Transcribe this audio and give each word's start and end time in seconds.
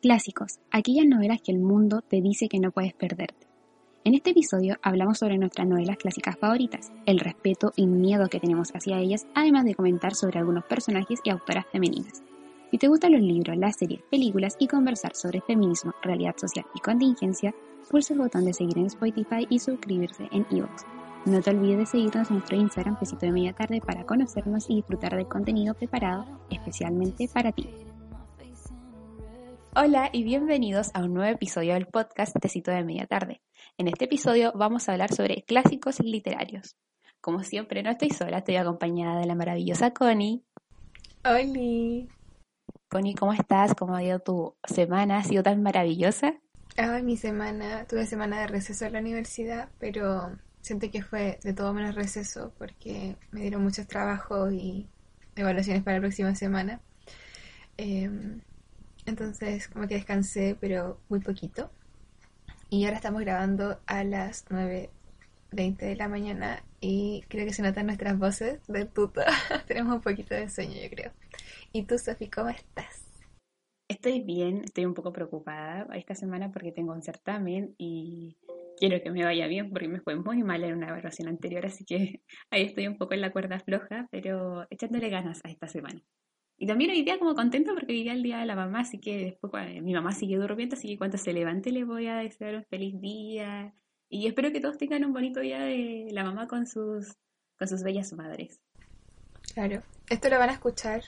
Clásicos, 0.00 0.60
aquellas 0.70 1.06
novelas 1.06 1.42
que 1.42 1.50
el 1.50 1.58
mundo 1.58 2.02
te 2.02 2.20
dice 2.20 2.48
que 2.48 2.60
no 2.60 2.70
puedes 2.70 2.94
perderte. 2.94 3.48
En 4.04 4.14
este 4.14 4.30
episodio 4.30 4.76
hablamos 4.80 5.18
sobre 5.18 5.38
nuestras 5.38 5.66
novelas 5.66 5.96
clásicas 5.96 6.38
favoritas, 6.38 6.92
el 7.04 7.18
respeto 7.18 7.72
y 7.74 7.88
miedo 7.88 8.28
que 8.28 8.38
tenemos 8.38 8.70
hacia 8.72 9.00
ellas, 9.00 9.26
además 9.34 9.64
de 9.64 9.74
comentar 9.74 10.14
sobre 10.14 10.38
algunos 10.38 10.64
personajes 10.66 11.18
y 11.24 11.30
autoras 11.30 11.66
femeninas. 11.72 12.22
Si 12.70 12.78
te 12.78 12.86
gustan 12.86 13.10
los 13.10 13.22
libros, 13.22 13.56
las 13.56 13.74
series, 13.76 14.00
películas 14.08 14.54
y 14.60 14.68
conversar 14.68 15.16
sobre 15.16 15.40
feminismo, 15.40 15.92
realidad 16.00 16.36
social 16.36 16.66
y 16.76 16.78
contingencia, 16.78 17.52
pulsa 17.90 18.14
el 18.14 18.20
botón 18.20 18.44
de 18.44 18.52
seguir 18.52 18.78
en 18.78 18.86
Spotify 18.86 19.48
y 19.50 19.58
suscribirse 19.58 20.28
en 20.30 20.46
iVoox. 20.48 20.84
No 21.26 21.42
te 21.42 21.50
olvides 21.50 21.78
de 21.78 21.86
seguirnos 21.86 22.30
en 22.30 22.36
nuestro 22.36 22.56
Instagram 22.56 23.00
Pesito 23.00 23.26
de 23.26 23.32
Media 23.32 23.52
Tarde 23.52 23.80
para 23.80 24.04
conocernos 24.04 24.70
y 24.70 24.76
disfrutar 24.76 25.16
del 25.16 25.26
contenido 25.26 25.74
preparado 25.74 26.24
especialmente 26.50 27.28
para 27.34 27.50
ti. 27.50 27.68
Hola 29.80 30.10
y 30.12 30.24
bienvenidos 30.24 30.90
a 30.92 31.04
un 31.04 31.14
nuevo 31.14 31.32
episodio 31.32 31.74
del 31.74 31.86
podcast 31.86 32.36
Tecito 32.40 32.72
de 32.72 32.82
Media 32.82 33.06
Tarde. 33.06 33.42
En 33.76 33.86
este 33.86 34.06
episodio 34.06 34.50
vamos 34.56 34.88
a 34.88 34.92
hablar 34.92 35.14
sobre 35.14 35.44
clásicos 35.44 36.00
literarios. 36.00 36.76
Como 37.20 37.44
siempre 37.44 37.84
no 37.84 37.90
estoy 37.90 38.10
sola, 38.10 38.38
estoy 38.38 38.56
acompañada 38.56 39.20
de 39.20 39.26
la 39.26 39.36
maravillosa 39.36 39.92
Connie. 39.92 40.42
Hola. 41.24 42.08
Connie, 42.88 43.14
¿cómo 43.14 43.32
estás? 43.32 43.76
¿Cómo 43.76 43.94
ha 43.94 44.02
ido 44.02 44.18
tu 44.18 44.56
semana? 44.64 45.18
¿Ha 45.18 45.22
sido 45.22 45.44
tan 45.44 45.62
maravillosa? 45.62 46.34
Ay, 46.76 47.04
mi 47.04 47.16
semana, 47.16 47.86
tuve 47.86 48.04
semana 48.04 48.40
de 48.40 48.48
receso 48.48 48.84
en 48.84 48.94
la 48.94 48.98
universidad, 48.98 49.68
pero 49.78 50.36
siento 50.60 50.90
que 50.90 51.02
fue 51.02 51.38
de 51.44 51.52
todo 51.52 51.72
menos 51.72 51.94
receso 51.94 52.52
porque 52.58 53.14
me 53.30 53.42
dieron 53.42 53.62
muchos 53.62 53.86
trabajos 53.86 54.52
y 54.52 54.88
evaluaciones 55.36 55.84
para 55.84 55.98
la 55.98 56.00
próxima 56.00 56.34
semana. 56.34 56.80
Em, 57.76 58.40
entonces, 59.08 59.68
como 59.68 59.88
que 59.88 59.94
descansé, 59.94 60.56
pero 60.60 61.00
muy 61.08 61.20
poquito. 61.20 61.70
Y 62.70 62.84
ahora 62.84 62.96
estamos 62.96 63.22
grabando 63.22 63.80
a 63.86 64.04
las 64.04 64.46
9.20 64.48 65.76
de 65.76 65.96
la 65.96 66.08
mañana 66.08 66.62
y 66.80 67.24
creo 67.28 67.46
que 67.46 67.52
se 67.52 67.62
notan 67.62 67.86
nuestras 67.86 68.18
voces 68.18 68.60
de 68.66 68.86
puta. 68.86 69.24
Tenemos 69.66 69.96
un 69.96 70.02
poquito 70.02 70.34
de 70.34 70.48
sueño, 70.48 70.74
yo 70.74 70.90
creo. 70.90 71.12
¿Y 71.72 71.84
tú, 71.84 71.98
Sofi, 71.98 72.28
cómo 72.28 72.50
estás? 72.50 73.04
Estoy 73.88 74.20
bien, 74.20 74.62
estoy 74.64 74.84
un 74.84 74.92
poco 74.92 75.12
preocupada 75.12 75.88
esta 75.94 76.14
semana 76.14 76.52
porque 76.52 76.72
tengo 76.72 76.92
un 76.92 77.02
certamen 77.02 77.74
y 77.78 78.36
quiero 78.78 79.02
que 79.02 79.10
me 79.10 79.24
vaya 79.24 79.46
bien 79.46 79.70
porque 79.70 79.88
me 79.88 80.00
fue 80.00 80.16
muy 80.16 80.42
mal 80.42 80.62
en 80.62 80.74
una 80.74 80.88
evaluación 80.88 81.28
anterior, 81.28 81.64
así 81.64 81.84
que 81.84 82.20
ahí 82.50 82.64
estoy 82.64 82.86
un 82.86 82.98
poco 82.98 83.14
en 83.14 83.22
la 83.22 83.32
cuerda 83.32 83.60
floja, 83.60 84.06
pero 84.10 84.66
echándole 84.70 85.08
ganas 85.08 85.40
a 85.44 85.48
esta 85.48 85.68
semana. 85.68 86.02
Y 86.60 86.66
también 86.66 86.90
hoy 86.90 87.02
día 87.02 87.20
como 87.20 87.36
contento 87.36 87.72
porque 87.72 87.92
hoy 87.92 88.02
día 88.02 88.12
el 88.12 88.22
día 88.22 88.38
de 88.38 88.46
la 88.46 88.56
mamá, 88.56 88.80
así 88.80 88.98
que 88.98 89.16
después 89.16 89.52
mi 89.80 89.94
mamá 89.94 90.12
sigue 90.12 90.36
durmiendo, 90.36 90.74
así 90.74 90.88
que 90.88 90.98
cuando 90.98 91.16
se 91.16 91.32
levante 91.32 91.70
le 91.70 91.84
voy 91.84 92.08
a 92.08 92.16
desear 92.16 92.56
un 92.56 92.64
feliz 92.64 93.00
día. 93.00 93.72
Y 94.08 94.26
espero 94.26 94.50
que 94.50 94.60
todos 94.60 94.76
tengan 94.76 95.04
un 95.04 95.12
bonito 95.12 95.38
día 95.38 95.60
de 95.60 96.08
la 96.10 96.24
mamá 96.24 96.48
con 96.48 96.66
sus, 96.66 97.16
con 97.56 97.68
sus 97.68 97.84
bellas 97.84 98.12
madres. 98.12 98.60
Claro, 99.54 99.82
esto 100.08 100.28
lo 100.28 100.38
van 100.38 100.50
a 100.50 100.54
escuchar 100.54 101.02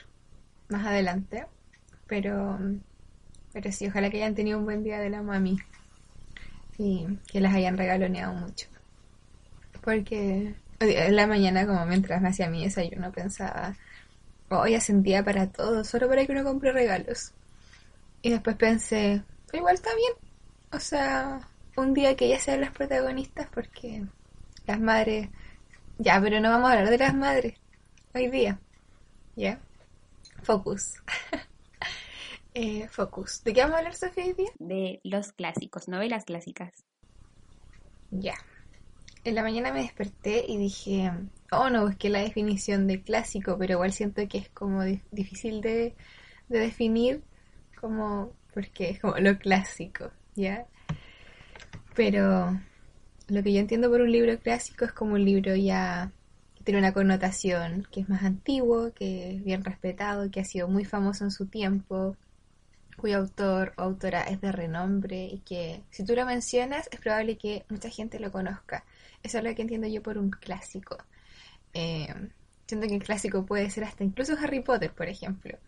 más 0.68 0.86
adelante, 0.86 1.46
pero, 2.06 2.58
pero 3.52 3.72
sí, 3.72 3.88
ojalá 3.88 4.08
que 4.08 4.18
hayan 4.18 4.36
tenido 4.36 4.58
un 4.58 4.64
buen 4.64 4.84
día 4.84 5.00
de 5.00 5.10
la 5.10 5.22
mami 5.22 5.56
y 6.78 7.06
que 7.26 7.40
las 7.40 7.54
hayan 7.54 7.76
regaloneado 7.76 8.34
mucho. 8.34 8.68
Porque 9.82 10.54
en 10.78 11.16
la 11.16 11.26
mañana, 11.26 11.66
como 11.66 11.84
mientras 11.86 12.22
me 12.22 12.28
hacía 12.28 12.48
mi 12.48 12.62
desayuno, 12.62 13.10
pensaba 13.10 13.76
Hoy 14.50 14.80
sentía 14.80 15.24
para 15.24 15.46
todo, 15.46 15.84
solo 15.84 16.08
para 16.08 16.26
que 16.26 16.32
uno 16.32 16.42
compre 16.42 16.72
regalos. 16.72 17.32
Y 18.20 18.30
después 18.30 18.56
pensé, 18.56 19.22
igual 19.52 19.76
está 19.76 19.94
bien. 19.94 20.12
O 20.72 20.80
sea, 20.80 21.48
un 21.76 21.94
día 21.94 22.16
que 22.16 22.26
ellas 22.26 22.42
sean 22.42 22.60
las 22.60 22.72
protagonistas 22.72 23.48
porque 23.52 24.04
las 24.66 24.80
madres... 24.80 25.28
Ya, 25.98 26.20
pero 26.20 26.40
no 26.40 26.50
vamos 26.50 26.68
a 26.68 26.72
hablar 26.72 26.90
de 26.90 26.98
las 26.98 27.14
madres 27.14 27.54
hoy 28.12 28.28
día. 28.28 28.58
¿Ya? 29.36 29.60
Focus. 30.42 30.94
eh, 32.54 32.88
focus. 32.88 33.44
¿De 33.44 33.52
qué 33.52 33.60
vamos 33.60 33.76
a 33.76 33.78
hablar, 33.78 33.94
Sofía, 33.94 34.24
hoy 34.24 34.32
día? 34.32 34.50
De 34.58 35.00
los 35.04 35.32
clásicos, 35.32 35.86
novelas 35.86 36.24
clásicas. 36.24 36.72
Ya. 38.10 38.34
En 39.22 39.34
la 39.34 39.42
mañana 39.42 39.70
me 39.72 39.82
desperté 39.82 40.46
y 40.48 40.56
dije, 40.56 41.12
oh, 41.52 41.68
no 41.68 41.86
busqué 41.86 42.08
la 42.08 42.20
definición 42.20 42.86
de 42.86 43.02
clásico, 43.02 43.58
pero 43.58 43.74
igual 43.74 43.92
siento 43.92 44.26
que 44.28 44.38
es 44.38 44.48
como 44.48 44.82
difícil 45.10 45.60
de, 45.60 45.94
definir 46.48 47.22
como, 47.78 48.32
porque 48.54 48.90
es 48.90 49.00
como 49.00 49.16
lo 49.18 49.38
clásico, 49.38 50.10
¿ya? 50.34 50.66
Pero 51.94 52.58
lo 53.28 53.42
que 53.42 53.52
yo 53.52 53.60
entiendo 53.60 53.90
por 53.90 54.00
un 54.00 54.10
libro 54.10 54.38
clásico 54.38 54.86
es 54.86 54.92
como 54.92 55.14
un 55.14 55.24
libro 55.24 55.54
ya 55.54 56.10
que 56.56 56.64
tiene 56.64 56.80
una 56.80 56.94
connotación 56.94 57.86
que 57.92 58.00
es 58.00 58.08
más 58.08 58.22
antiguo, 58.22 58.92
que 58.94 59.36
es 59.36 59.44
bien 59.44 59.64
respetado, 59.64 60.30
que 60.30 60.40
ha 60.40 60.44
sido 60.44 60.66
muy 60.66 60.86
famoso 60.86 61.24
en 61.24 61.30
su 61.30 61.46
tiempo, 61.46 62.16
cuyo 62.96 63.18
autor 63.18 63.74
o 63.76 63.82
autora 63.82 64.22
es 64.22 64.40
de 64.40 64.52
renombre 64.52 65.24
y 65.24 65.38
que 65.40 65.82
si 65.90 66.04
tú 66.04 66.14
lo 66.14 66.24
mencionas 66.24 66.88
es 66.90 67.00
probable 67.00 67.36
que 67.36 67.64
mucha 67.68 67.90
gente 67.90 68.18
lo 68.18 68.32
conozca. 68.32 68.84
Eso 69.22 69.38
es 69.38 69.44
lo 69.44 69.54
que 69.54 69.62
entiendo 69.62 69.86
yo 69.86 70.02
por 70.02 70.18
un 70.18 70.30
clásico. 70.30 70.98
Eh, 71.74 72.12
siento 72.66 72.86
que 72.86 72.94
el 72.94 73.02
clásico 73.02 73.44
puede 73.44 73.70
ser 73.70 73.84
hasta 73.84 74.04
incluso 74.04 74.36
Harry 74.40 74.60
Potter, 74.60 74.92
por 74.92 75.08
ejemplo, 75.08 75.58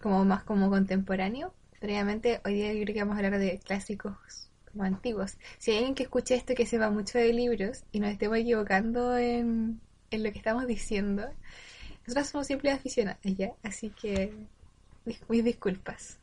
como 0.00 0.24
más 0.24 0.44
como 0.44 0.70
contemporáneo. 0.70 1.52
Previamente, 1.80 2.40
hoy 2.44 2.54
día 2.54 2.72
yo 2.72 2.82
creo 2.82 2.94
que 2.94 3.02
vamos 3.02 3.14
a 3.16 3.18
hablar 3.18 3.38
de 3.38 3.58
clásicos 3.58 4.48
como 4.72 4.84
antiguos. 4.84 5.36
Si 5.58 5.70
hay 5.70 5.78
alguien 5.78 5.94
que 5.94 6.04
escuche 6.04 6.34
esto 6.34 6.54
que 6.54 6.66
sepa 6.66 6.90
mucho 6.90 7.18
de 7.18 7.32
libros 7.32 7.84
y 7.92 8.00
nos 8.00 8.10
estemos 8.10 8.38
equivocando 8.38 9.16
en, 9.16 9.80
en 10.10 10.22
lo 10.22 10.32
que 10.32 10.38
estamos 10.38 10.66
diciendo, 10.66 11.28
nosotros 12.06 12.28
somos 12.28 12.46
simples 12.46 12.74
aficionados, 12.74 13.20
¿ya? 13.22 13.52
Así 13.62 13.90
que 13.90 14.32
mis 15.28 15.44
disculpas. 15.44 16.18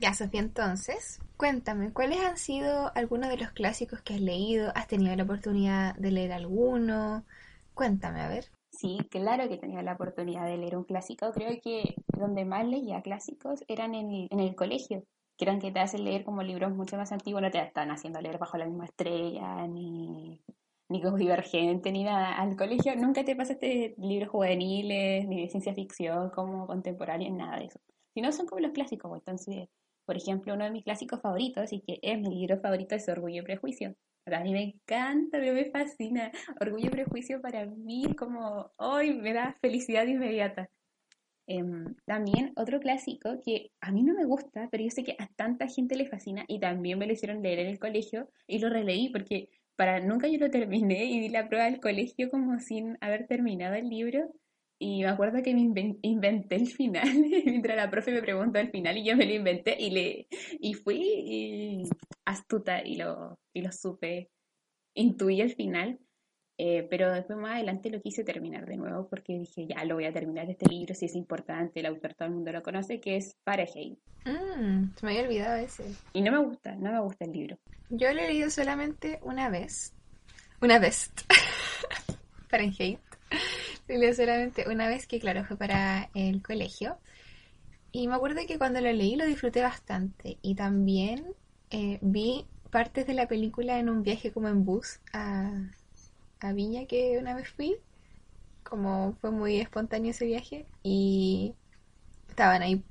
Ya, 0.00 0.12
Sofía, 0.12 0.40
entonces, 0.40 1.20
cuéntame, 1.36 1.92
¿cuáles 1.92 2.18
han 2.20 2.36
sido 2.36 2.92
algunos 2.94 3.30
de 3.30 3.36
los 3.38 3.52
clásicos 3.52 4.02
que 4.02 4.14
has 4.14 4.20
leído? 4.20 4.72
¿Has 4.74 4.86
tenido 4.88 5.14
la 5.16 5.22
oportunidad 5.22 5.94
de 5.96 6.10
leer 6.10 6.32
alguno? 6.32 7.24
Cuéntame, 7.74 8.20
a 8.20 8.28
ver. 8.28 8.46
Sí, 8.70 8.98
claro 9.10 9.48
que 9.48 9.56
tenía 9.56 9.82
la 9.82 9.94
oportunidad 9.94 10.46
de 10.46 10.56
leer 10.56 10.76
un 10.76 10.84
clásico. 10.84 11.32
Creo 11.32 11.60
que 11.62 11.94
donde 12.18 12.44
más 12.44 12.66
leía 12.66 13.02
clásicos 13.02 13.60
eran 13.68 13.94
en, 13.94 14.26
en 14.30 14.40
el 14.40 14.56
colegio, 14.56 15.04
eran 15.38 15.60
que 15.60 15.70
te 15.70 15.80
hacen 15.80 16.04
leer 16.04 16.24
como 16.24 16.42
libros 16.42 16.72
mucho 16.74 16.96
más 16.96 17.12
antiguos, 17.12 17.42
no 17.42 17.50
te 17.50 17.60
están 17.60 17.90
haciendo 17.90 18.20
leer 18.20 18.38
bajo 18.38 18.58
la 18.58 18.66
misma 18.66 18.86
estrella, 18.86 19.66
ni, 19.68 20.40
ni 20.88 21.02
como 21.02 21.16
divergente, 21.16 21.92
ni 21.92 22.04
nada. 22.04 22.34
Al 22.36 22.56
colegio 22.56 22.94
nunca 22.96 23.24
te 23.24 23.36
pasaste 23.36 23.94
libros 23.98 24.30
juveniles, 24.30 25.26
ni 25.28 25.42
de 25.42 25.48
ciencia 25.48 25.74
ficción, 25.74 26.30
como 26.30 26.66
contemporánea, 26.66 27.30
nada 27.30 27.58
de 27.58 27.66
eso. 27.66 27.80
Si 28.12 28.20
no, 28.20 28.32
son 28.32 28.46
como 28.46 28.60
los 28.60 28.72
clásicos. 28.72 29.08
Pues, 29.08 29.20
entonces, 29.22 29.68
por 30.04 30.16
ejemplo, 30.16 30.54
uno 30.54 30.64
de 30.64 30.70
mis 30.70 30.84
clásicos 30.84 31.20
favoritos, 31.20 31.72
y 31.72 31.80
que 31.80 31.98
es 32.02 32.18
mi 32.20 32.34
libro 32.40 32.60
favorito, 32.60 32.94
es 32.94 33.08
Orgullo 33.08 33.42
y 33.42 33.44
Prejuicio. 33.44 33.96
A 34.26 34.40
mí 34.40 34.52
me 34.52 34.62
encanta, 34.62 35.38
me 35.38 35.70
fascina. 35.70 36.32
Orgullo 36.60 36.86
y 36.86 36.90
prejuicio 36.90 37.42
para 37.42 37.66
mí 37.66 38.14
como 38.16 38.72
hoy 38.76 39.12
me 39.12 39.34
da 39.34 39.56
felicidad 39.60 40.06
inmediata. 40.06 40.70
Em, 41.46 41.94
también 42.06 42.52
otro 42.56 42.80
clásico 42.80 43.42
que 43.44 43.70
a 43.82 43.92
mí 43.92 44.02
no 44.02 44.14
me 44.14 44.24
gusta, 44.24 44.68
pero 44.70 44.82
yo 44.82 44.90
sé 44.90 45.04
que 45.04 45.16
a 45.18 45.28
tanta 45.36 45.68
gente 45.68 45.94
le 45.94 46.06
fascina 46.06 46.46
y 46.48 46.58
también 46.58 46.98
me 46.98 47.06
lo 47.06 47.12
hicieron 47.12 47.42
leer 47.42 47.58
en 47.58 47.66
el 47.66 47.78
colegio 47.78 48.30
y 48.46 48.60
lo 48.60 48.70
releí 48.70 49.10
porque 49.10 49.50
para 49.76 50.00
nunca 50.00 50.26
yo 50.28 50.38
lo 50.38 50.50
terminé 50.50 51.04
y 51.04 51.20
di 51.20 51.28
la 51.28 51.48
prueba 51.48 51.66
del 51.66 51.80
colegio 51.80 52.30
como 52.30 52.58
sin 52.60 52.96
haber 53.02 53.26
terminado 53.26 53.74
el 53.74 53.90
libro 53.90 54.32
y 54.84 55.02
me 55.02 55.08
acuerdo 55.08 55.42
que 55.42 55.54
me 55.54 55.62
inventé 56.02 56.56
el 56.56 56.66
final 56.66 57.08
mientras 57.46 57.74
la 57.74 57.90
profe 57.90 58.12
me 58.12 58.20
preguntó 58.20 58.58
el 58.58 58.70
final 58.70 58.98
y 58.98 59.04
yo 59.04 59.16
me 59.16 59.24
lo 59.24 59.32
inventé 59.32 59.76
y 59.80 59.90
le 59.90 60.26
y 60.60 60.74
fui 60.74 61.00
y 61.00 61.82
astuta 62.26 62.82
y 62.84 62.96
lo, 62.96 63.38
y 63.54 63.62
lo 63.62 63.72
supe, 63.72 64.30
intuí 64.94 65.40
el 65.40 65.54
final, 65.54 65.98
eh, 66.58 66.86
pero 66.90 67.10
después 67.10 67.38
más 67.38 67.52
adelante 67.52 67.88
lo 67.88 68.02
quise 68.02 68.24
terminar 68.24 68.66
de 68.66 68.76
nuevo 68.76 69.08
porque 69.08 69.38
dije, 69.38 69.66
ya 69.66 69.82
lo 69.86 69.94
voy 69.94 70.04
a 70.04 70.12
terminar 70.12 70.50
este 70.50 70.66
libro, 70.68 70.94
si 70.94 71.06
es 71.06 71.14
importante, 71.14 71.80
el 71.80 71.86
autor 71.86 72.12
todo 72.12 72.28
el 72.28 72.34
mundo 72.34 72.52
lo 72.52 72.62
conoce, 72.62 73.00
que 73.00 73.16
es 73.16 73.38
Fahrenheit. 73.42 73.98
Mm, 74.26 74.94
se 74.96 75.06
me 75.06 75.12
había 75.12 75.22
olvidado 75.22 75.56
ese. 75.56 75.84
Y 76.12 76.20
no 76.20 76.30
me 76.30 76.44
gusta, 76.44 76.74
no 76.74 76.92
me 76.92 77.00
gusta 77.00 77.24
el 77.24 77.32
libro. 77.32 77.58
Yo 77.88 78.12
lo 78.12 78.20
he 78.20 78.26
leído 78.26 78.50
solamente 78.50 79.18
una 79.22 79.48
vez. 79.48 79.94
Una 80.60 80.78
vez. 80.78 81.10
Fahrenheit. 82.50 83.00
Solamente 83.86 84.68
una 84.68 84.88
vez 84.88 85.06
que, 85.06 85.20
claro, 85.20 85.44
fue 85.44 85.56
para 85.58 86.10
el 86.14 86.42
colegio. 86.42 86.98
Y 87.92 88.08
me 88.08 88.14
acuerdo 88.16 88.40
que 88.48 88.58
cuando 88.58 88.80
lo 88.80 88.92
leí 88.92 89.16
lo 89.16 89.26
disfruté 89.26 89.62
bastante. 89.62 90.38
Y 90.42 90.54
también 90.56 91.26
eh, 91.70 91.98
vi 92.02 92.46
partes 92.70 93.06
de 93.06 93.14
la 93.14 93.28
película 93.28 93.78
en 93.78 93.88
un 93.90 94.02
viaje 94.02 94.32
como 94.32 94.48
en 94.48 94.64
bus 94.64 95.00
a, 95.12 95.52
a 96.40 96.52
Viña 96.54 96.86
que 96.86 97.18
una 97.20 97.36
vez 97.36 97.50
fui. 97.50 97.76
Como 98.64 99.14
fue 99.20 99.30
muy 99.32 99.58
espontáneo 99.60 100.12
ese 100.12 100.26
viaje 100.26 100.68
y 100.82 101.56
estaban 102.28 102.62
ahí 102.62 102.84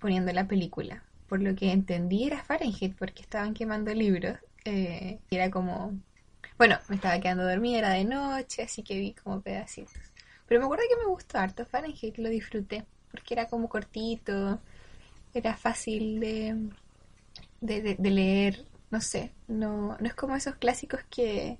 poniendo 0.00 0.32
la 0.32 0.48
película. 0.48 1.04
por 1.28 1.42
lo 1.42 1.54
que 1.56 1.72
entendí 1.72 2.24
era 2.26 2.44
Fahrenheit, 2.44 2.96
porque 2.98 3.22
estaban 3.22 3.54
quemando 3.54 3.94
libros. 3.94 4.38
Eh, 4.66 5.20
y 5.30 5.36
era 5.36 5.50
como, 5.50 6.00
bueno, 6.58 6.78
me 6.88 6.96
estaba 6.96 7.20
quedando 7.20 7.44
dormida, 7.48 7.78
era 7.80 7.90
de 7.92 8.04
noche, 8.06 8.62
así 8.64 8.82
que 8.84 8.98
vi 9.00 9.14
como 9.14 9.42
pedacitos. 9.42 10.09
Pero 10.50 10.62
me 10.62 10.64
acuerdo 10.64 10.82
que 10.90 10.96
me 10.96 11.08
gustó 11.08 11.38
harto 11.38 11.64
Fahrenheit, 11.64 12.18
lo 12.18 12.28
disfruté, 12.28 12.84
porque 13.12 13.34
era 13.34 13.46
como 13.46 13.68
cortito, 13.68 14.58
era 15.32 15.56
fácil 15.56 16.18
de, 16.18 16.70
de, 17.60 17.94
de, 17.94 18.10
leer, 18.10 18.64
no 18.90 19.00
sé, 19.00 19.30
no, 19.46 19.96
no 20.00 20.06
es 20.08 20.14
como 20.14 20.34
esos 20.34 20.56
clásicos 20.56 21.02
que, 21.08 21.56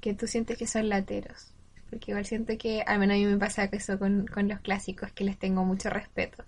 que 0.00 0.12
tú 0.12 0.26
sientes 0.26 0.58
que 0.58 0.66
son 0.66 0.88
lateros. 0.88 1.52
Porque 1.88 2.10
igual 2.10 2.26
siento 2.26 2.58
que, 2.58 2.82
al 2.82 2.98
menos 2.98 3.14
a 3.14 3.18
mí 3.18 3.26
me 3.26 3.38
pasa 3.38 3.66
eso 3.70 3.96
con, 3.96 4.26
con 4.26 4.48
los 4.48 4.58
clásicos, 4.58 5.12
que 5.12 5.22
les 5.22 5.38
tengo 5.38 5.64
mucho 5.64 5.88
respeto. 5.88 6.42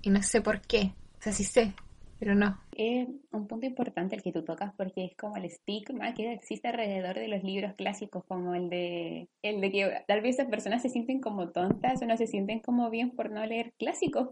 Y 0.00 0.08
no 0.08 0.22
sé 0.22 0.40
por 0.40 0.62
qué. 0.62 0.94
O 1.18 1.22
sea, 1.22 1.34
sí 1.34 1.44
sé, 1.44 1.74
pero 2.20 2.34
no. 2.34 2.60
Es 2.76 3.08
un 3.32 3.48
punto 3.48 3.66
importante 3.66 4.14
el 4.14 4.22
que 4.22 4.30
tú 4.30 4.44
tocas 4.44 4.74
porque 4.76 5.06
es 5.06 5.16
como 5.16 5.38
el 5.38 5.46
estigma 5.46 6.12
que 6.12 6.34
existe 6.34 6.68
alrededor 6.68 7.16
de 7.16 7.28
los 7.28 7.42
libros 7.42 7.74
clásicos, 7.74 8.24
como 8.26 8.54
el 8.54 8.68
de, 8.68 9.30
el 9.42 9.62
de 9.62 9.72
que 9.72 10.04
tal 10.06 10.20
vez 10.20 10.36
esas 10.36 10.50
personas 10.50 10.82
se 10.82 10.90
sienten 10.90 11.20
como 11.20 11.50
tontas 11.50 12.02
o 12.02 12.06
no 12.06 12.16
se 12.18 12.26
sienten 12.26 12.60
como 12.60 12.90
bien 12.90 13.12
por 13.12 13.30
no 13.30 13.44
leer 13.46 13.72
clásicos. 13.78 14.28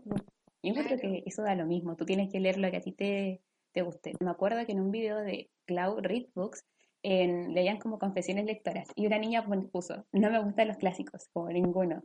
Yo 0.62 0.74
creo 0.74 0.98
que 0.98 1.22
eso 1.24 1.42
da 1.42 1.54
lo 1.54 1.64
mismo, 1.64 1.96
tú 1.96 2.04
tienes 2.04 2.30
que 2.30 2.40
leer 2.40 2.58
lo 2.58 2.70
que 2.70 2.76
a 2.76 2.82
ti 2.82 2.92
te, 2.92 3.40
te 3.72 3.80
guste. 3.80 4.12
Me 4.20 4.30
acuerdo 4.30 4.64
que 4.66 4.72
en 4.72 4.80
un 4.80 4.90
video 4.90 5.16
de 5.18 5.48
Cloud 5.64 6.00
Read 6.02 6.26
Books 6.34 6.66
en, 7.02 7.54
leían 7.54 7.78
como 7.78 7.98
confesiones 7.98 8.44
lectoras 8.44 8.88
y 8.96 9.06
una 9.06 9.18
niña 9.18 9.46
puso, 9.72 10.04
no 10.12 10.30
me 10.30 10.42
gustan 10.42 10.68
los 10.68 10.76
clásicos, 10.76 11.28
como 11.32 11.48
ninguno. 11.48 12.02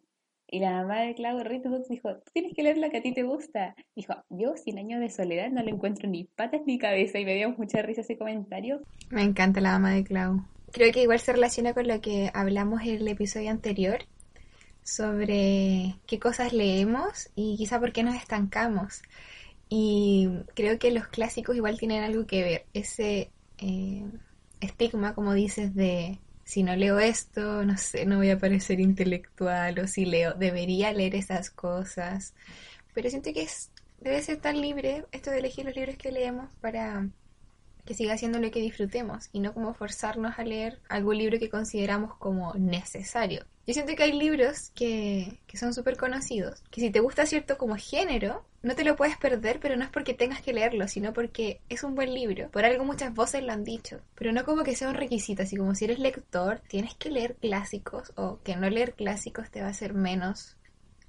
Y 0.54 0.60
la 0.60 0.70
mamá 0.70 1.00
de 1.00 1.16
Clau 1.16 1.40
Rittenhouse 1.40 1.90
dijo, 1.90 2.16
tienes 2.32 2.54
que 2.54 2.62
leer 2.62 2.78
lo 2.78 2.88
que 2.92 2.98
a 2.98 3.02
ti 3.02 3.12
te 3.12 3.24
gusta. 3.24 3.76
Dijo, 3.96 4.14
yo 4.30 4.56
sin 4.56 4.78
años 4.78 5.00
de 5.00 5.10
soledad 5.10 5.50
no 5.50 5.64
le 5.64 5.72
encuentro 5.72 6.08
ni 6.08 6.26
patas 6.26 6.62
ni 6.68 6.78
cabeza 6.78 7.18
y 7.18 7.26
me 7.26 7.34
dio 7.34 7.50
mucha 7.58 7.82
risa 7.82 8.02
ese 8.02 8.20
comentario. 8.20 8.80
Me 9.10 9.24
encanta 9.24 9.62
la 9.62 9.72
mamá 9.72 9.94
de 9.96 10.04
Clau. 10.04 10.46
Creo 10.72 10.94
que 10.94 11.02
igual 11.02 11.20
se 11.20 11.34
relaciona 11.34 11.74
con 11.74 11.88
lo 11.88 12.00
que 12.02 12.30
hablamos 12.36 12.84
en 12.84 12.98
el 12.98 13.08
episodio 13.08 13.50
anterior 13.50 14.06
sobre 14.84 15.96
qué 16.06 16.20
cosas 16.20 16.54
leemos 16.54 17.32
y 17.34 17.58
quizá 17.58 17.80
por 17.80 17.92
qué 17.92 18.04
nos 18.04 18.14
estancamos. 18.14 19.02
Y 19.70 20.30
creo 20.54 20.78
que 20.78 20.92
los 20.92 21.08
clásicos 21.08 21.56
igual 21.56 21.80
tienen 21.80 22.04
algo 22.04 22.28
que 22.28 22.44
ver. 22.44 22.66
Ese 22.76 23.32
eh, 23.58 24.06
estigma, 24.62 25.16
como 25.16 25.34
dices, 25.34 25.74
de 25.74 26.20
si 26.44 26.64
no 26.64 26.76
leo 26.76 27.00
esto, 27.00 27.64
no 27.64 27.78
sé, 27.78 28.06
no 28.06 28.18
voy 28.18 28.30
a 28.30 28.40
parecer 28.40 28.80
intelectual 28.80 29.80
o 29.80 29.88
si 29.88 30.06
leo, 30.06 30.34
debería 30.34 30.92
leer 30.92 31.16
esas 31.16 31.50
cosas. 31.50 32.34
Pero 32.94 33.10
siento 33.10 33.34
que 33.34 33.44
es, 33.44 33.72
debe 34.02 34.22
ser 34.22 34.38
tan 34.38 34.60
libre 34.60 35.06
esto 35.12 35.32
de 35.32 35.40
elegir 35.40 35.66
los 35.66 35.76
libros 35.76 35.98
que 35.98 36.12
leemos 36.12 36.50
para 36.62 37.08
que 37.86 37.94
siga 37.94 38.18
siendo 38.18 38.40
lo 38.40 38.52
que 38.52 38.62
disfrutemos 38.62 39.30
y 39.32 39.40
no 39.40 39.54
como 39.54 39.74
forzarnos 39.74 40.38
a 40.38 40.44
leer 40.44 40.80
algún 40.90 41.18
libro 41.18 41.40
que 41.40 41.50
consideramos 41.50 42.16
como 42.16 42.54
necesario. 42.56 43.46
Yo 43.66 43.74
siento 43.74 43.96
que 43.96 44.04
hay 44.04 44.12
libros 44.12 44.72
que, 44.76 45.40
que 45.48 45.58
son 45.58 45.74
súper 45.74 45.96
conocidos, 45.96 46.64
que 46.70 46.82
si 46.82 46.90
te 46.90 47.00
gusta 47.00 47.26
cierto 47.26 47.58
como 47.58 47.78
género, 47.78 48.44
no 48.62 48.76
te 48.76 48.84
lo 48.84 48.96
puedes 48.96 49.18
perder, 49.18 49.60
pero 49.60 49.76
no 49.76 49.84
es 49.84 49.90
porque 49.90 50.14
tengas 50.14 50.42
que 50.42 50.54
leerlo, 50.54 50.88
sino 50.88 51.14
porque 51.14 51.62
es 51.70 51.84
un 51.84 51.96
buen 51.96 52.14
libro. 52.14 52.50
Por 52.50 52.66
algo 52.66 52.84
muchas 52.84 53.14
voces 53.14 53.44
lo 53.44 53.54
han 53.54 53.64
dicho, 53.64 54.02
pero 54.16 54.32
no 54.32 54.44
como 54.44 54.64
que 54.64 54.76
sea 54.76 54.90
un 54.90 54.96
requisito, 54.96 55.44
así 55.44 55.56
como 55.56 55.76
si 55.76 55.86
eres 55.86 56.00
lector, 56.00 56.62
tienes 56.68 56.96
que 56.96 57.10
leer 57.10 57.36
clásicos 57.36 58.12
o 58.16 58.40
que 58.44 58.56
no 58.56 58.70
leer 58.70 58.94
clásicos 58.94 59.50
te 59.50 59.62
va 59.62 59.68
a 59.68 59.72
hacer 59.72 59.94
menos 59.94 60.58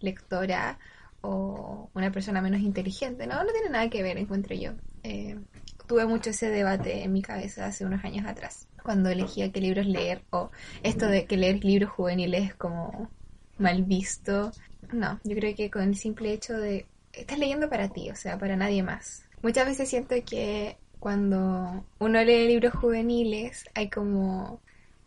lectora 0.00 0.78
o 1.22 1.90
una 1.94 2.12
persona 2.12 2.42
menos 2.42 2.60
inteligente. 2.60 3.26
No, 3.26 3.42
no 3.42 3.52
tiene 3.52 3.70
nada 3.70 3.88
que 3.88 4.02
ver, 4.02 4.18
encuentro 4.18 4.54
yo. 4.54 4.72
Eh, 5.02 5.38
tuve 5.86 6.06
mucho 6.06 6.30
ese 6.30 6.50
debate 6.50 7.02
en 7.04 7.12
mi 7.12 7.22
cabeza 7.22 7.66
hace 7.66 7.84
unos 7.84 8.04
años 8.04 8.26
atrás 8.26 8.66
cuando 8.84 9.08
elegía 9.08 9.50
qué 9.50 9.60
libros 9.62 9.86
leer 9.86 10.22
o 10.30 10.50
esto 10.82 11.06
de 11.08 11.24
que 11.24 11.38
leer 11.38 11.64
libros 11.64 11.90
juveniles 11.90 12.50
es 12.50 12.54
como 12.54 13.10
mal 13.56 13.82
visto. 13.82 14.52
No, 14.92 15.18
yo 15.24 15.34
creo 15.34 15.56
que 15.56 15.70
con 15.70 15.82
el 15.82 15.96
simple 15.96 16.34
hecho 16.34 16.52
de 16.52 16.86
estás 17.14 17.38
leyendo 17.38 17.70
para 17.70 17.88
ti, 17.88 18.10
o 18.10 18.14
sea, 18.14 18.38
para 18.38 18.56
nadie 18.56 18.82
más. 18.82 19.24
Muchas 19.42 19.66
veces 19.66 19.88
siento 19.88 20.14
que 20.26 20.76
cuando 21.00 21.84
uno 21.98 22.24
lee 22.24 22.46
libros 22.46 22.74
juveniles 22.74 23.64
hay 23.74 23.88
como, 23.88 24.60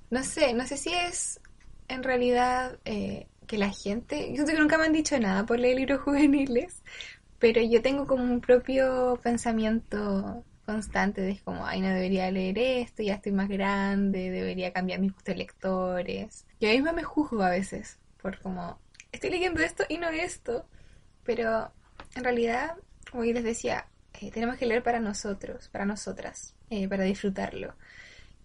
no 0.10 0.24
sé, 0.24 0.54
no 0.54 0.66
sé 0.66 0.78
si 0.78 0.92
es 0.94 1.40
en 1.88 2.02
realidad 2.02 2.80
eh, 2.84 3.28
que 3.46 3.60
la 3.60 3.70
gente, 3.70 4.34
yo 4.34 4.46
sé 4.46 4.54
que 4.54 4.60
nunca 4.60 4.80
me 4.80 4.86
han 4.86 4.94
dicho 4.94 5.20
nada 5.20 5.46
por 5.46 5.60
leer 5.60 5.78
libros 5.78 6.02
juveniles, 6.02 6.82
pero 7.38 7.62
yo 7.62 7.84
tengo 7.84 8.08
como 8.08 8.24
un 8.24 8.42
propio 8.42 9.20
pensamiento 9.22 10.44
constante 10.68 11.22
de 11.22 11.40
como, 11.40 11.66
ay, 11.66 11.80
no 11.80 11.88
debería 11.88 12.30
leer 12.30 12.60
esto, 12.60 13.02
ya 13.02 13.16
estoy 13.16 13.32
más 13.32 13.48
grande, 13.48 14.30
debería 14.30 14.74
cambiar 14.74 15.00
mis 15.00 15.14
gustos 15.14 15.38
lectores. 15.38 16.46
Yo 16.60 16.70
misma 16.70 16.92
me 16.92 17.04
juzgo 17.04 17.42
a 17.42 17.50
veces 17.50 17.98
por 18.22 18.40
como, 18.42 18.78
estoy 19.14 19.30
leyendo 19.30 19.62
esto 19.62 19.86
y 19.88 19.98
no 19.98 20.10
esto, 20.10 20.68
pero 21.24 21.72
en 22.16 22.24
realidad, 22.24 22.76
como 23.10 23.24
yo 23.24 23.32
les 23.32 23.46
decía, 23.46 23.88
eh, 24.20 24.30
tenemos 24.30 24.58
que 24.58 24.66
leer 24.66 24.84
para 24.84 25.00
nosotros, 25.00 25.70
para 25.70 25.86
nosotras, 25.86 26.54
eh, 26.70 26.90
para 26.90 27.06
disfrutarlo. 27.06 27.74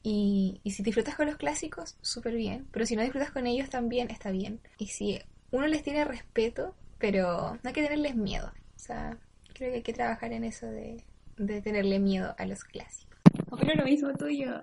Y, 0.05 0.61
y, 0.63 0.71
si 0.73 0.83
disfrutas 0.83 1.17
con 1.17 1.27
los 1.27 1.37
clásicos, 1.37 1.97
súper 2.03 2.35
bien, 2.35 2.67
pero 2.71 2.87
si 2.87 2.95
no 2.95 3.03
disfrutas 3.03 3.33
con 3.33 3.47
ellos 3.47 3.69
también 3.69 4.11
está 4.11 4.31
bien. 4.31 4.61
Y 4.79 4.89
si 4.89 5.21
uno 5.51 5.67
les 5.67 5.83
tiene 5.83 6.05
respeto, 6.05 6.75
pero 6.99 7.55
no 7.55 7.61
hay 7.65 7.73
que 7.73 7.83
tenerles 7.83 8.15
miedo. 8.15 8.53
O 8.77 8.79
sea, 8.79 9.17
creo 9.55 9.71
que 9.71 9.77
hay 9.77 9.83
que 9.83 9.93
trabajar 9.93 10.33
en 10.33 10.45
eso 10.45 10.67
de, 10.67 11.05
de 11.37 11.63
tenerle 11.63 11.99
miedo 11.99 12.35
a 12.39 12.47
los 12.47 12.65
clásicos. 12.65 13.19
Opino 13.51 13.75
lo 13.75 13.85
mismo 13.85 14.13
tuyo. 14.15 14.61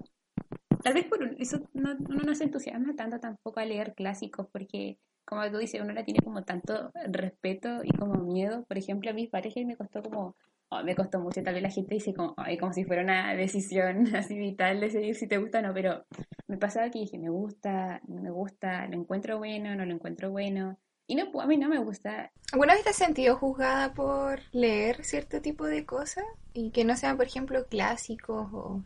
Tal 0.83 0.93
vez 0.93 1.05
por 1.05 1.23
eso 1.39 1.69
no, 1.73 1.95
uno 2.07 2.23
no 2.25 2.35
se 2.35 2.45
entusiasma 2.45 2.95
tanto 2.95 3.19
tampoco 3.19 3.59
a 3.59 3.65
leer 3.65 3.93
clásicos, 3.95 4.47
porque 4.51 4.97
como 5.25 5.49
tú 5.51 5.57
dices, 5.59 5.81
uno 5.81 5.93
le 5.93 6.03
tiene 6.03 6.21
como 6.21 6.43
tanto 6.43 6.91
respeto 7.07 7.81
y 7.83 7.91
como 7.91 8.15
miedo. 8.15 8.63
Por 8.65 8.77
ejemplo, 8.77 9.11
a 9.11 9.13
mis 9.13 9.29
parejas 9.29 9.63
me 9.65 9.75
costó 9.75 10.01
como, 10.01 10.35
oh, 10.69 10.83
me 10.83 10.95
costó 10.95 11.19
mucho, 11.19 11.43
tal 11.43 11.53
vez 11.53 11.63
la 11.63 11.69
gente 11.69 11.93
dice 11.95 12.13
como, 12.13 12.35
como 12.59 12.73
si 12.73 12.83
fuera 12.83 13.03
una 13.03 13.35
decisión 13.35 14.07
así 14.15 14.37
vital 14.37 14.79
decidir 14.79 15.15
si 15.15 15.27
te 15.27 15.37
gusta 15.37 15.59
o 15.59 15.61
no, 15.61 15.73
pero 15.73 16.05
me 16.47 16.57
pasaba 16.57 16.89
que 16.89 16.99
dije, 16.99 17.19
me 17.19 17.29
gusta, 17.29 18.01
no 18.07 18.21
me 18.21 18.31
gusta, 18.31 18.87
lo 18.87 18.95
encuentro 18.95 19.37
bueno, 19.37 19.75
no 19.75 19.85
lo 19.85 19.93
encuentro 19.93 20.31
bueno. 20.31 20.79
Y 21.09 21.15
no, 21.15 21.41
a 21.41 21.47
mí 21.47 21.57
no 21.57 21.67
me 21.67 21.79
gusta. 21.79 22.31
¿Alguna 22.51 22.75
vez 22.75 22.83
te 22.83 22.91
has 22.91 22.95
sentido 22.95 23.35
juzgada 23.35 23.95
por 23.95 24.41
leer 24.51 25.03
cierto 25.03 25.41
tipo 25.41 25.65
de 25.65 25.83
cosas? 25.83 26.23
Y 26.53 26.69
que 26.69 26.85
no 26.85 26.95
sean, 26.95 27.17
por 27.17 27.25
ejemplo, 27.25 27.65
clásicos 27.65 28.47
o 28.53 28.83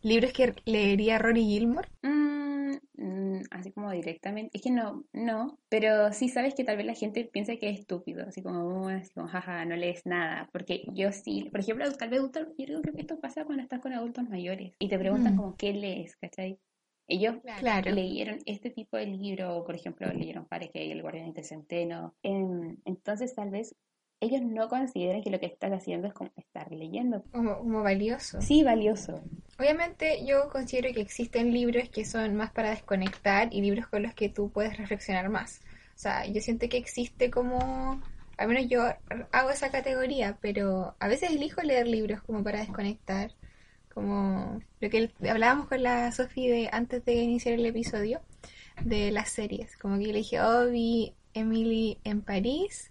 libros 0.00 0.32
que 0.32 0.54
leería 0.66 1.18
Rory 1.18 1.42
Gilmore. 1.42 1.88
Mm, 2.02 2.74
mm, 2.96 3.42
así 3.50 3.72
como 3.72 3.90
directamente. 3.90 4.56
Es 4.56 4.62
que 4.62 4.70
no, 4.70 5.02
no. 5.12 5.58
Pero 5.68 6.12
sí 6.12 6.28
sabes 6.28 6.54
que 6.54 6.62
tal 6.62 6.76
vez 6.76 6.86
la 6.86 6.94
gente 6.94 7.24
piensa 7.24 7.56
que 7.56 7.70
es 7.70 7.80
estúpido. 7.80 8.24
Así 8.24 8.40
como, 8.40 8.86
así 8.86 9.10
como 9.12 9.26
jaja, 9.26 9.64
no 9.64 9.74
lees 9.74 10.06
nada. 10.06 10.48
Porque 10.52 10.84
yo 10.92 11.10
sí. 11.10 11.48
Por 11.50 11.58
ejemplo, 11.58 11.92
tal 11.94 12.08
vez 12.08 12.20
yo 12.56 12.80
creo 12.82 12.94
que 12.94 13.00
esto 13.00 13.18
pasa 13.18 13.44
cuando 13.44 13.64
estás 13.64 13.80
con 13.80 13.92
adultos 13.92 14.28
mayores. 14.28 14.74
Y 14.78 14.88
te 14.88 14.96
preguntan 14.96 15.34
mm. 15.34 15.36
como, 15.36 15.56
¿qué 15.56 15.72
lees? 15.72 16.14
¿Cachai? 16.14 16.60
Ellos 17.08 17.36
claro. 17.58 17.90
leyeron 17.90 18.38
este 18.44 18.68
tipo 18.70 18.98
de 18.98 19.06
libro, 19.06 19.64
por 19.64 19.74
ejemplo, 19.74 20.06
leyeron 20.12 20.46
Fahrenheit, 20.46 20.92
El 20.92 21.02
Guardián 21.02 21.32
del 21.32 21.44
Centeno. 21.44 22.14
entonces, 22.22 23.34
tal 23.34 23.50
vez 23.50 23.74
ellos 24.20 24.42
no 24.42 24.68
consideran 24.68 25.22
que 25.22 25.30
lo 25.30 25.38
que 25.38 25.46
estás 25.46 25.72
haciendo 25.72 26.08
es 26.08 26.14
como 26.14 26.30
estar 26.36 26.70
leyendo. 26.70 27.22
Como, 27.32 27.58
como, 27.58 27.82
valioso. 27.82 28.42
Sí, 28.42 28.62
valioso. 28.62 29.22
Obviamente 29.58 30.24
yo 30.26 30.48
considero 30.50 30.92
que 30.92 31.00
existen 31.00 31.52
libros 31.52 31.88
que 31.88 32.04
son 32.04 32.34
más 32.34 32.50
para 32.50 32.70
desconectar 32.70 33.48
y 33.52 33.60
libros 33.60 33.86
con 33.86 34.02
los 34.02 34.14
que 34.14 34.28
tú 34.28 34.50
puedes 34.50 34.76
reflexionar 34.76 35.28
más. 35.28 35.60
O 35.94 35.98
sea, 35.98 36.26
yo 36.26 36.40
siento 36.40 36.68
que 36.68 36.76
existe 36.76 37.30
como... 37.30 38.02
Al 38.36 38.48
menos 38.48 38.68
yo 38.68 38.84
hago 39.32 39.50
esa 39.50 39.70
categoría, 39.70 40.38
pero 40.40 40.94
a 41.00 41.08
veces 41.08 41.30
elijo 41.30 41.60
leer 41.62 41.88
libros 41.88 42.22
como 42.22 42.44
para 42.44 42.60
desconectar 42.60 43.32
como 43.92 44.60
lo 44.80 44.90
que 44.90 45.10
hablábamos 45.28 45.68
con 45.68 45.82
la 45.82 46.10
Sofi 46.12 46.48
de 46.48 46.68
antes 46.72 47.04
de 47.04 47.14
iniciar 47.14 47.54
el 47.54 47.66
episodio 47.66 48.20
de 48.84 49.10
las 49.10 49.30
series, 49.30 49.76
como 49.76 49.98
que 49.98 50.06
yo 50.06 50.12
le 50.12 50.18
dije, 50.18 50.40
oh, 50.40 50.66
vi 50.66 51.14
Emily 51.34 51.98
en 52.04 52.22
París, 52.22 52.90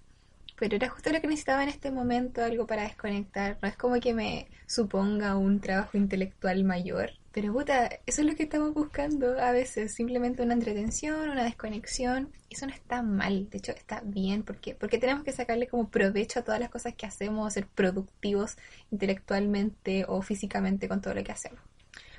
pero 0.59 0.75
era 0.75 0.89
justo 0.89 1.11
lo 1.11 1.21
que 1.21 1.27
necesitaba 1.27 1.63
en 1.63 1.69
este 1.69 1.91
momento, 1.91 2.43
algo 2.43 2.67
para 2.67 2.83
desconectar, 2.83 3.57
no 3.61 3.67
es 3.67 3.77
como 3.77 3.99
que 3.99 4.13
me 4.13 4.47
suponga 4.65 5.37
un 5.37 5.59
trabajo 5.59 5.97
intelectual 5.97 6.63
mayor, 6.63 7.11
pero 7.37 7.53
puta, 7.53 7.87
eso 8.07 8.21
es 8.21 8.27
lo 8.27 8.35
que 8.35 8.41
estamos 8.41 8.73
buscando 8.73 9.39
a 9.39 9.51
veces, 9.51 9.93
simplemente 9.93 10.41
una 10.41 10.55
entretención, 10.55 11.29
una 11.29 11.43
desconexión. 11.43 12.31
Eso 12.49 12.65
no 12.65 12.73
está 12.73 13.03
mal, 13.03 13.47
de 13.51 13.59
hecho 13.59 13.73
está 13.73 14.01
bien, 14.03 14.41
porque, 14.41 14.73
porque 14.73 14.97
tenemos 14.97 15.23
que 15.23 15.31
sacarle 15.31 15.67
como 15.67 15.87
provecho 15.87 16.39
a 16.39 16.41
todas 16.41 16.59
las 16.59 16.71
cosas 16.71 16.95
que 16.95 17.05
hacemos, 17.05 17.53
ser 17.53 17.67
productivos 17.67 18.57
intelectualmente 18.89 20.03
o 20.07 20.23
físicamente 20.23 20.87
con 20.87 20.99
todo 20.99 21.13
lo 21.13 21.23
que 21.23 21.31
hacemos. 21.31 21.61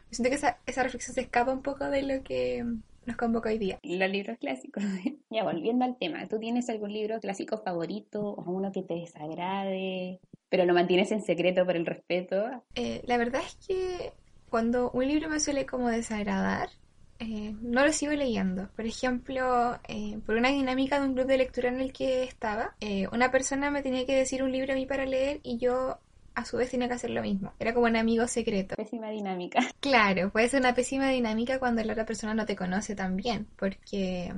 Me 0.08 0.14
siento 0.14 0.30
que 0.30 0.36
esa, 0.36 0.58
esa 0.66 0.84
reflexión 0.84 1.16
se 1.16 1.22
escapa 1.22 1.52
un 1.52 1.62
poco 1.62 1.90
de 1.90 2.02
lo 2.02 2.22
que 2.22 2.64
nos 3.04 3.16
convoca 3.16 3.48
hoy 3.48 3.58
día. 3.58 3.80
Los 3.82 4.08
libros 4.08 4.38
clásicos. 4.38 4.84
ya, 5.30 5.42
volviendo 5.42 5.84
al 5.84 5.98
tema, 5.98 6.28
¿tú 6.28 6.38
tienes 6.38 6.70
algún 6.70 6.92
libro 6.92 7.18
clásico 7.18 7.58
favorito 7.58 8.22
o 8.22 8.48
uno 8.52 8.70
que 8.70 8.84
te 8.84 8.94
desagrade? 8.94 10.20
pero 10.48 10.64
lo 10.64 10.72
mantienes 10.72 11.12
en 11.12 11.20
secreto 11.20 11.66
por 11.66 11.76
el 11.76 11.84
respeto. 11.84 12.62
Eh, 12.74 13.02
la 13.04 13.18
verdad 13.18 13.42
es 13.44 13.66
que 13.66 14.12
cuando 14.48 14.90
un 14.90 15.06
libro 15.06 15.28
me 15.28 15.40
suele 15.40 15.66
como 15.66 15.88
desagradar, 15.88 16.70
eh, 17.18 17.54
no 17.60 17.84
lo 17.84 17.92
sigo 17.92 18.12
leyendo. 18.12 18.68
Por 18.76 18.86
ejemplo, 18.86 19.78
eh, 19.88 20.18
por 20.24 20.36
una 20.36 20.50
dinámica 20.50 21.00
de 21.00 21.06
un 21.06 21.14
grupo 21.14 21.28
de 21.28 21.38
lectura 21.38 21.68
en 21.68 21.80
el 21.80 21.92
que 21.92 22.24
estaba, 22.24 22.74
una 23.12 23.30
persona 23.30 23.70
me 23.70 23.82
tenía 23.82 24.06
que 24.06 24.16
decir 24.16 24.42
un 24.42 24.52
libro 24.52 24.72
a 24.72 24.76
mí 24.76 24.86
para 24.86 25.06
leer 25.06 25.40
y 25.42 25.58
yo 25.58 25.98
a 26.38 26.44
su 26.44 26.56
vez 26.56 26.70
tenía 26.70 26.86
que 26.86 26.94
hacer 26.94 27.10
lo 27.10 27.20
mismo. 27.20 27.52
Era 27.58 27.74
como 27.74 27.86
un 27.86 27.96
amigo 27.96 28.28
secreto. 28.28 28.76
Pésima 28.76 29.10
dinámica. 29.10 29.60
Claro, 29.80 30.30
puede 30.30 30.48
ser 30.48 30.60
una 30.60 30.74
pésima 30.74 31.08
dinámica 31.08 31.58
cuando 31.58 31.82
la 31.82 31.92
otra 31.92 32.06
persona 32.06 32.32
no 32.34 32.46
te 32.46 32.54
conoce 32.54 32.94
tan 32.94 33.16
bien, 33.16 33.48
porque, 33.56 34.32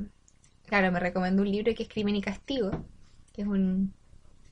claro, 0.66 0.90
me 0.92 1.00
recomendó 1.00 1.42
un 1.42 1.50
libro 1.50 1.74
que 1.74 1.82
es 1.82 1.88
Crimen 1.88 2.16
y 2.16 2.22
Castigo, 2.22 2.70
que 3.34 3.42
es 3.42 3.48
un 3.48 3.92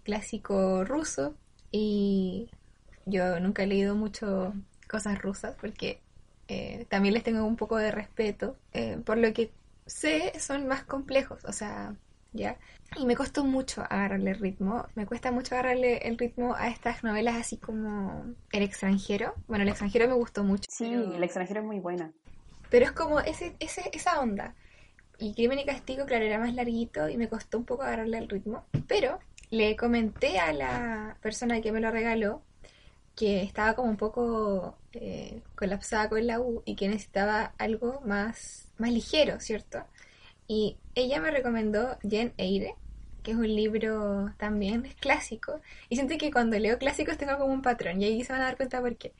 clásico 0.02 0.84
ruso 0.84 1.36
y 1.70 2.50
yo 3.06 3.40
nunca 3.40 3.62
he 3.62 3.66
leído 3.66 3.94
mucho 3.94 4.52
cosas 4.88 5.20
rusas 5.20 5.54
porque 5.60 6.00
eh, 6.48 6.86
también 6.88 7.14
les 7.14 7.22
tengo 7.22 7.44
un 7.44 7.56
poco 7.56 7.76
de 7.76 7.90
respeto. 7.90 8.56
Eh, 8.72 8.98
por 9.04 9.18
lo 9.18 9.32
que 9.32 9.50
sé, 9.86 10.32
son 10.38 10.66
más 10.66 10.82
complejos, 10.84 11.44
o 11.44 11.52
sea, 11.52 11.94
¿ya? 12.32 12.56
Y 12.96 13.04
me 13.04 13.16
costó 13.16 13.44
mucho 13.44 13.82
agarrarle 13.82 14.30
el 14.30 14.38
ritmo. 14.38 14.86
Me 14.94 15.06
cuesta 15.06 15.30
mucho 15.30 15.54
agarrarle 15.54 15.98
el 15.98 16.16
ritmo 16.16 16.54
a 16.54 16.68
estas 16.68 17.04
novelas 17.04 17.36
así 17.36 17.58
como 17.58 18.24
El 18.50 18.62
extranjero. 18.62 19.34
Bueno, 19.46 19.62
El 19.62 19.68
extranjero 19.68 20.08
me 20.08 20.14
gustó 20.14 20.42
mucho. 20.42 20.64
Sí, 20.68 20.86
El 20.86 21.22
extranjero 21.22 21.60
es 21.60 21.66
muy 21.66 21.80
buena. 21.80 22.12
Pero 22.70 22.86
es 22.86 22.92
como 22.92 23.20
ese, 23.20 23.54
ese, 23.60 23.90
esa 23.92 24.20
onda. 24.20 24.54
Y 25.18 25.34
Crimen 25.34 25.58
y 25.58 25.64
Castigo, 25.64 26.06
claro, 26.06 26.24
era 26.24 26.38
más 26.38 26.54
larguito 26.54 27.08
y 27.08 27.16
me 27.16 27.28
costó 27.28 27.58
un 27.58 27.64
poco 27.64 27.82
agarrarle 27.82 28.18
el 28.18 28.28
ritmo. 28.28 28.64
Pero 28.86 29.18
le 29.50 29.76
comenté 29.76 30.38
a 30.38 30.52
la 30.52 31.16
persona 31.20 31.60
que 31.60 31.72
me 31.72 31.80
lo 31.80 31.90
regaló 31.90 32.42
que 33.18 33.42
estaba 33.42 33.74
como 33.74 33.90
un 33.90 33.96
poco 33.96 34.78
eh, 34.92 35.42
colapsada 35.56 36.08
con 36.08 36.24
la 36.24 36.38
U 36.38 36.62
y 36.64 36.76
que 36.76 36.88
necesitaba 36.88 37.52
algo 37.58 38.00
más, 38.06 38.68
más 38.78 38.92
ligero, 38.92 39.40
¿cierto? 39.40 39.82
Y 40.46 40.76
ella 40.94 41.20
me 41.20 41.32
recomendó 41.32 41.98
Jen 42.08 42.32
Eyre, 42.36 42.76
que 43.24 43.32
es 43.32 43.36
un 43.36 43.48
libro 43.48 44.32
también 44.38 44.82
clásico. 45.00 45.60
Y 45.88 45.96
siento 45.96 46.16
que 46.16 46.30
cuando 46.30 46.56
leo 46.60 46.78
clásicos 46.78 47.18
tengo 47.18 47.36
como 47.38 47.52
un 47.52 47.62
patrón 47.62 48.00
y 48.00 48.04
ahí 48.04 48.22
se 48.22 48.32
van 48.32 48.42
a 48.42 48.44
dar 48.44 48.56
cuenta 48.56 48.80
por 48.80 48.96
qué. 48.96 49.12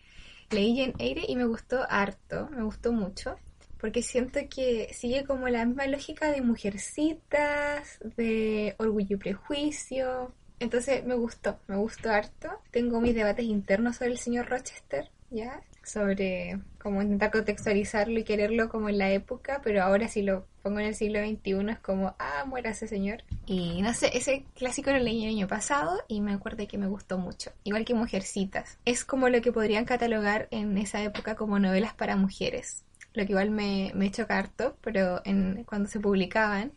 Leí 0.50 0.76
Jen 0.76 0.94
Eyre 0.98 1.24
y 1.26 1.34
me 1.34 1.46
gustó 1.46 1.84
harto, 1.90 2.48
me 2.50 2.62
gustó 2.62 2.92
mucho 2.92 3.36
porque 3.80 4.02
siento 4.02 4.40
que 4.50 4.92
sigue 4.92 5.24
como 5.24 5.48
la 5.48 5.64
misma 5.64 5.86
lógica 5.86 6.30
de 6.30 6.42
mujercitas, 6.42 7.98
de 8.16 8.74
orgullo 8.78 9.16
y 9.16 9.18
prejuicio. 9.18 10.32
Entonces 10.60 11.04
me 11.04 11.14
gustó, 11.14 11.58
me 11.66 11.76
gustó 11.76 12.10
harto. 12.10 12.48
Tengo 12.70 13.00
mis 13.00 13.14
debates 13.14 13.44
internos 13.44 13.96
sobre 13.96 14.12
el 14.12 14.18
señor 14.18 14.48
Rochester, 14.48 15.10
¿ya? 15.30 15.62
Sobre 15.84 16.58
cómo 16.82 17.00
intentar 17.00 17.30
contextualizarlo 17.30 18.18
y 18.18 18.24
quererlo 18.24 18.68
como 18.68 18.88
en 18.88 18.98
la 18.98 19.10
época, 19.10 19.60
pero 19.62 19.82
ahora 19.82 20.08
si 20.08 20.22
lo 20.22 20.46
pongo 20.62 20.80
en 20.80 20.86
el 20.86 20.94
siglo 20.94 21.20
XXI 21.20 21.70
es 21.70 21.78
como, 21.78 22.14
ah, 22.18 22.44
muera 22.46 22.70
ese 22.70 22.88
señor. 22.88 23.24
Y 23.46 23.80
no 23.82 23.94
sé, 23.94 24.10
ese 24.16 24.44
clásico 24.54 24.90
lo 24.90 24.98
leí 24.98 25.24
el 25.24 25.30
año 25.30 25.48
pasado 25.48 25.98
y 26.08 26.20
me 26.20 26.32
acuerdo 26.32 26.66
que 26.68 26.76
me 26.78 26.88
gustó 26.88 27.18
mucho. 27.18 27.52
Igual 27.64 27.84
que 27.84 27.94
Mujercitas. 27.94 28.78
Es 28.84 29.04
como 29.04 29.28
lo 29.28 29.40
que 29.40 29.52
podrían 29.52 29.84
catalogar 29.84 30.48
en 30.50 30.76
esa 30.76 31.02
época 31.02 31.36
como 31.36 31.58
novelas 31.58 31.94
para 31.94 32.16
mujeres 32.16 32.84
lo 33.14 33.26
que 33.26 33.32
igual 33.32 33.50
me, 33.50 33.90
me 33.94 34.10
choca 34.10 34.38
harto, 34.38 34.76
pero 34.80 35.20
en, 35.24 35.64
cuando 35.64 35.88
se 35.88 36.00
publicaban 36.00 36.72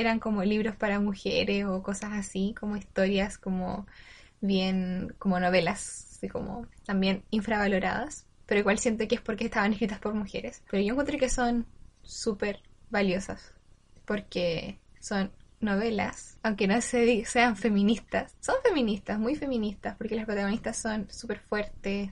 eran 0.00 0.18
como 0.18 0.42
libros 0.44 0.76
para 0.76 1.00
mujeres 1.00 1.64
o 1.66 1.82
cosas 1.82 2.12
así, 2.12 2.54
como 2.58 2.76
historias 2.76 3.38
como 3.38 3.86
bien, 4.40 5.14
como 5.18 5.38
novelas, 5.38 6.14
así 6.16 6.28
como 6.28 6.66
también 6.84 7.24
infravaloradas, 7.30 8.26
pero 8.46 8.60
igual 8.60 8.78
siento 8.78 9.06
que 9.06 9.16
es 9.16 9.20
porque 9.20 9.44
estaban 9.44 9.72
escritas 9.72 9.98
por 9.98 10.14
mujeres. 10.14 10.62
Pero 10.70 10.82
yo 10.82 10.92
encuentro 10.92 11.18
que 11.18 11.28
son 11.28 11.66
súper 12.02 12.60
valiosas, 12.90 13.54
porque 14.04 14.80
son 15.00 15.30
novelas, 15.60 16.38
aunque 16.42 16.66
no 16.66 16.80
se, 16.80 17.24
sean 17.26 17.56
feministas, 17.56 18.34
son 18.40 18.56
feministas, 18.64 19.18
muy 19.18 19.36
feministas, 19.36 19.96
porque 19.96 20.16
las 20.16 20.24
protagonistas 20.24 20.76
son 20.76 21.06
súper 21.10 21.38
fuertes, 21.40 22.10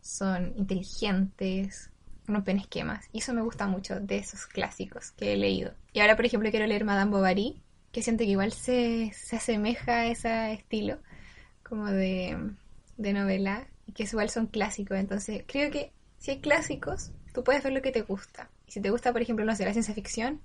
son 0.00 0.54
inteligentes, 0.56 1.90
rompen 2.26 2.58
esquemas. 2.58 3.06
Y 3.12 3.18
eso 3.18 3.32
me 3.32 3.42
gusta 3.42 3.66
mucho 3.66 4.00
de 4.00 4.18
esos 4.18 4.46
clásicos 4.46 5.12
que 5.12 5.32
he 5.32 5.36
leído. 5.36 5.72
Y 5.92 6.00
ahora, 6.00 6.16
por 6.16 6.26
ejemplo, 6.26 6.50
quiero 6.50 6.66
leer 6.66 6.84
Madame 6.84 7.10
Bovary, 7.10 7.62
que 7.92 8.02
siento 8.02 8.24
que 8.24 8.30
igual 8.30 8.52
se, 8.52 9.12
se 9.14 9.36
asemeja 9.36 10.00
a 10.00 10.06
ese 10.06 10.52
estilo 10.52 10.98
como 11.62 11.86
de, 11.86 12.38
de 12.96 13.12
novela, 13.12 13.66
y 13.86 13.92
que 13.92 14.04
igual 14.04 14.30
son 14.30 14.46
clásicos. 14.46 14.98
Entonces, 14.98 15.44
creo 15.46 15.70
que 15.70 15.92
si 16.18 16.32
hay 16.32 16.40
clásicos, 16.40 17.12
tú 17.32 17.44
puedes 17.44 17.62
ver 17.62 17.72
lo 17.72 17.82
que 17.82 17.92
te 17.92 18.02
gusta. 18.02 18.50
Y 18.66 18.72
si 18.72 18.80
te 18.80 18.90
gusta, 18.90 19.12
por 19.12 19.22
ejemplo, 19.22 19.44
no 19.44 19.54
sé, 19.54 19.64
la 19.64 19.72
ciencia 19.72 19.94
ficción, 19.94 20.40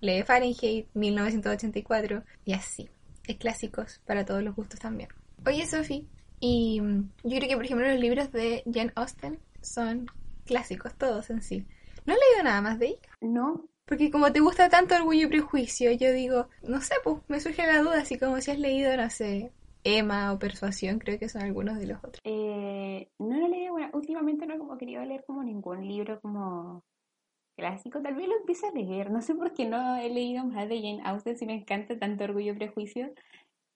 lee 0.00 0.22
Fahrenheit 0.22 0.88
1984 0.94 2.22
y 2.44 2.52
así. 2.52 2.88
Es 3.26 3.36
clásicos 3.36 4.00
para 4.04 4.24
todos 4.24 4.42
los 4.42 4.54
gustos 4.54 4.80
también. 4.80 5.08
Oye, 5.46 5.66
Sophie, 5.66 6.06
y 6.40 6.80
mm, 6.80 7.10
yo 7.24 7.36
creo 7.36 7.48
que, 7.48 7.56
por 7.56 7.64
ejemplo, 7.64 7.88
los 7.88 8.00
libros 8.00 8.32
de 8.32 8.62
Jane 8.72 8.92
Austen 8.94 9.38
son 9.60 10.06
clásicos 10.44 10.94
todos 10.94 11.30
en 11.30 11.42
sí. 11.42 11.66
¿No 12.04 12.14
has 12.14 12.18
leído 12.18 12.44
nada 12.44 12.60
más 12.60 12.78
de 12.78 12.86
ella? 12.86 13.18
No. 13.20 13.68
Porque 13.84 14.10
como 14.10 14.32
te 14.32 14.40
gusta 14.40 14.68
tanto 14.68 14.94
Orgullo 14.94 15.26
y 15.26 15.30
Prejuicio, 15.30 15.92
yo 15.92 16.12
digo, 16.12 16.48
no 16.62 16.80
sé, 16.80 16.94
pues 17.04 17.18
me 17.28 17.40
surge 17.40 17.66
la 17.66 17.80
duda, 17.80 18.00
así 18.00 18.18
como 18.18 18.40
si 18.40 18.50
has 18.50 18.58
leído, 18.58 18.96
no 18.96 19.10
sé, 19.10 19.52
Emma 19.84 20.32
o 20.32 20.38
Persuasión, 20.38 20.98
creo 20.98 21.18
que 21.18 21.28
son 21.28 21.42
algunos 21.42 21.78
de 21.78 21.86
los 21.86 21.98
otros. 21.98 22.20
Eh, 22.24 23.10
no 23.18 23.38
lo 23.38 23.46
he 23.46 23.48
leído, 23.48 23.72
bueno, 23.72 23.90
últimamente 23.92 24.46
no 24.46 24.54
he 24.54 24.58
como 24.58 24.78
querido 24.78 25.04
leer 25.04 25.24
como 25.26 25.42
ningún 25.42 25.86
libro 25.86 26.20
como 26.20 26.84
clásico, 27.56 28.00
tal 28.00 28.14
vez 28.14 28.28
lo 28.28 28.36
empiece 28.36 28.66
a 28.66 28.72
leer, 28.72 29.10
no 29.10 29.20
sé 29.20 29.34
por 29.34 29.52
qué 29.52 29.66
no 29.66 29.96
he 29.96 30.08
leído 30.08 30.44
más 30.44 30.68
de 30.68 30.76
Jane 30.80 31.02
Austen 31.04 31.36
si 31.36 31.46
me 31.46 31.54
encanta 31.54 31.98
tanto 31.98 32.24
Orgullo 32.24 32.52
y 32.52 32.56
Prejuicio. 32.56 33.12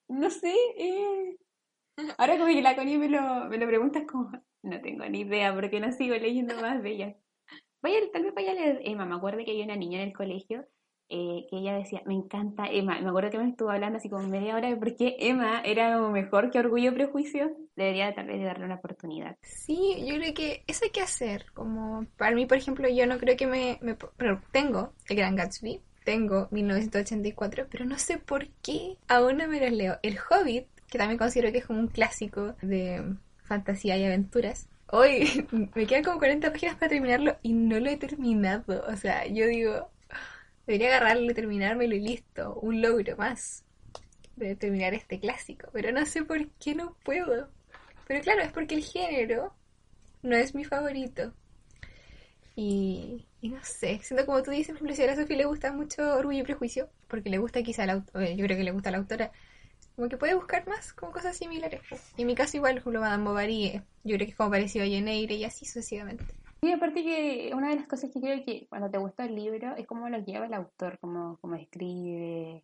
No 0.08 0.30
sé, 0.30 0.54
eh... 0.76 1.36
ahora 2.18 2.38
como 2.38 2.48
que 2.48 2.62
la 2.62 2.76
Connie 2.76 2.98
me 2.98 3.08
lo, 3.08 3.46
me 3.46 3.58
lo 3.58 3.66
preguntas 3.66 4.04
como, 4.06 4.30
no 4.62 4.80
tengo 4.80 5.06
ni 5.06 5.20
idea 5.20 5.54
porque 5.54 5.80
no 5.80 5.92
sigo 5.92 6.14
leyendo 6.16 6.54
más 6.60 6.82
de 6.82 6.90
ella. 6.90 7.16
Vaya, 7.82 7.98
tal 8.12 8.24
vez 8.24 8.34
vaya 8.34 8.52
a 8.52 8.54
leer 8.54 8.80
Emma. 8.84 9.06
Me 9.06 9.14
acuerdo 9.14 9.44
que 9.44 9.52
había 9.52 9.64
una 9.64 9.76
niña 9.76 10.02
en 10.02 10.08
el 10.08 10.14
colegio 10.14 10.66
eh, 11.08 11.46
que 11.48 11.58
ella 11.58 11.74
decía, 11.74 12.02
me 12.04 12.14
encanta 12.14 12.66
Emma. 12.68 13.00
Me 13.00 13.08
acuerdo 13.08 13.30
que 13.30 13.38
me 13.38 13.48
estuvo 13.48 13.70
hablando 13.70 13.98
así 13.98 14.08
como 14.08 14.26
media 14.26 14.56
hora 14.56 14.68
de 14.68 14.76
por 14.76 14.96
qué 14.96 15.16
Emma 15.20 15.60
era 15.64 15.96
como 15.96 16.10
mejor 16.10 16.50
que 16.50 16.58
Orgullo 16.58 16.90
y 16.90 16.94
Prejuicio. 16.94 17.56
Debería 17.76 18.14
tal 18.14 18.26
vez 18.26 18.42
darle 18.42 18.64
una 18.64 18.76
oportunidad. 18.76 19.36
Sí, 19.42 20.04
yo 20.04 20.16
creo 20.16 20.34
que 20.34 20.64
eso 20.66 20.84
hay 20.84 20.90
que 20.90 21.02
hacer. 21.02 21.46
Como 21.52 22.06
para 22.16 22.34
mí, 22.34 22.46
por 22.46 22.58
ejemplo, 22.58 22.88
yo 22.88 23.06
no 23.06 23.18
creo 23.18 23.36
que 23.36 23.46
me... 23.46 23.78
me 23.82 23.96
tengo 24.50 24.92
El 25.08 25.16
Gran 25.16 25.36
Gatsby, 25.36 25.80
tengo 26.04 26.48
1984, 26.50 27.66
pero 27.70 27.84
no 27.84 27.98
sé 27.98 28.18
por 28.18 28.48
qué 28.62 28.96
aún 29.08 29.38
no 29.38 29.48
me 29.48 29.60
los 29.60 29.72
leo. 29.72 29.98
El 30.02 30.18
Hobbit, 30.18 30.66
que 30.88 30.98
también 30.98 31.18
considero 31.18 31.52
que 31.52 31.58
es 31.58 31.66
como 31.66 31.80
un 31.80 31.88
clásico 31.88 32.54
de 32.62 33.16
fantasía 33.44 33.96
y 33.96 34.04
aventuras. 34.04 34.68
Hoy 34.88 35.46
me 35.74 35.86
quedan 35.86 36.04
como 36.04 36.18
40 36.18 36.52
páginas 36.52 36.76
para 36.76 36.90
terminarlo 36.90 37.36
y 37.42 37.52
no 37.52 37.78
lo 37.80 37.90
he 37.90 37.96
terminado. 37.96 38.84
O 38.88 38.96
sea, 38.96 39.26
yo 39.26 39.46
digo, 39.46 39.90
debería 40.66 40.88
agarrarlo 40.88 41.34
terminármelo 41.34 41.94
y 41.94 42.00
listo. 42.00 42.54
Un 42.60 42.82
logro 42.82 43.16
más 43.16 43.64
de 44.36 44.54
terminar 44.54 44.94
este 44.94 45.18
clásico. 45.18 45.68
Pero 45.72 45.92
no 45.92 46.04
sé 46.06 46.22
por 46.22 46.48
qué 46.52 46.74
no 46.74 46.96
puedo. 47.04 47.48
Pero 48.06 48.20
claro, 48.22 48.42
es 48.42 48.52
porque 48.52 48.76
el 48.76 48.84
género 48.84 49.52
no 50.22 50.36
es 50.36 50.54
mi 50.54 50.64
favorito. 50.64 51.32
Y, 52.54 53.26
no 53.42 53.62
sé, 53.62 54.00
siento 54.02 54.24
como 54.24 54.42
tú 54.42 54.50
dices, 54.50 54.78
por 54.78 54.90
ejemplo, 54.90 55.04
a 55.04 55.14
la 55.14 55.22
Sofía 55.22 55.36
le 55.36 55.44
gusta 55.44 55.72
mucho 55.72 56.16
Orgullo 56.16 56.40
y 56.40 56.42
Prejuicio, 56.42 56.88
porque 57.06 57.28
le 57.28 57.36
gusta 57.36 57.62
quizá 57.62 57.84
la 57.84 57.92
autora, 57.94 58.30
yo 58.30 58.44
creo 58.46 58.56
que 58.56 58.64
le 58.64 58.70
gusta 58.70 58.88
a 58.88 58.92
la 58.92 58.98
autora, 58.98 59.30
como 59.96 60.08
que 60.08 60.18
puede 60.18 60.34
buscar 60.34 60.68
más 60.68 60.92
con 60.92 61.10
cosas 61.10 61.36
similares. 61.36 61.80
Y 62.16 62.22
en 62.22 62.26
mi 62.26 62.34
caso 62.34 62.56
igual, 62.56 62.78
ejemplo, 62.78 63.00
Madame 63.00 63.24
Bovary, 63.24 63.82
yo 64.04 64.16
creo 64.16 64.26
que 64.26 64.32
es 64.32 64.36
como 64.36 64.50
parecido 64.50 64.84
a 64.84 64.88
Jane 64.88 65.22
y 65.22 65.44
así 65.44 65.64
sucesivamente. 65.64 66.24
Y 66.62 66.72
aparte 66.72 67.02
que 67.02 67.50
una 67.54 67.70
de 67.70 67.76
las 67.76 67.86
cosas 67.86 68.10
que 68.12 68.20
creo 68.20 68.44
que 68.44 68.66
cuando 68.68 68.90
te 68.90 68.98
gusta 68.98 69.24
el 69.24 69.34
libro 69.34 69.74
es 69.76 69.86
cómo 69.86 70.08
lo 70.08 70.18
lleva 70.18 70.46
el 70.46 70.54
autor, 70.54 70.98
cómo, 71.00 71.38
cómo 71.40 71.54
escribe, 71.54 72.62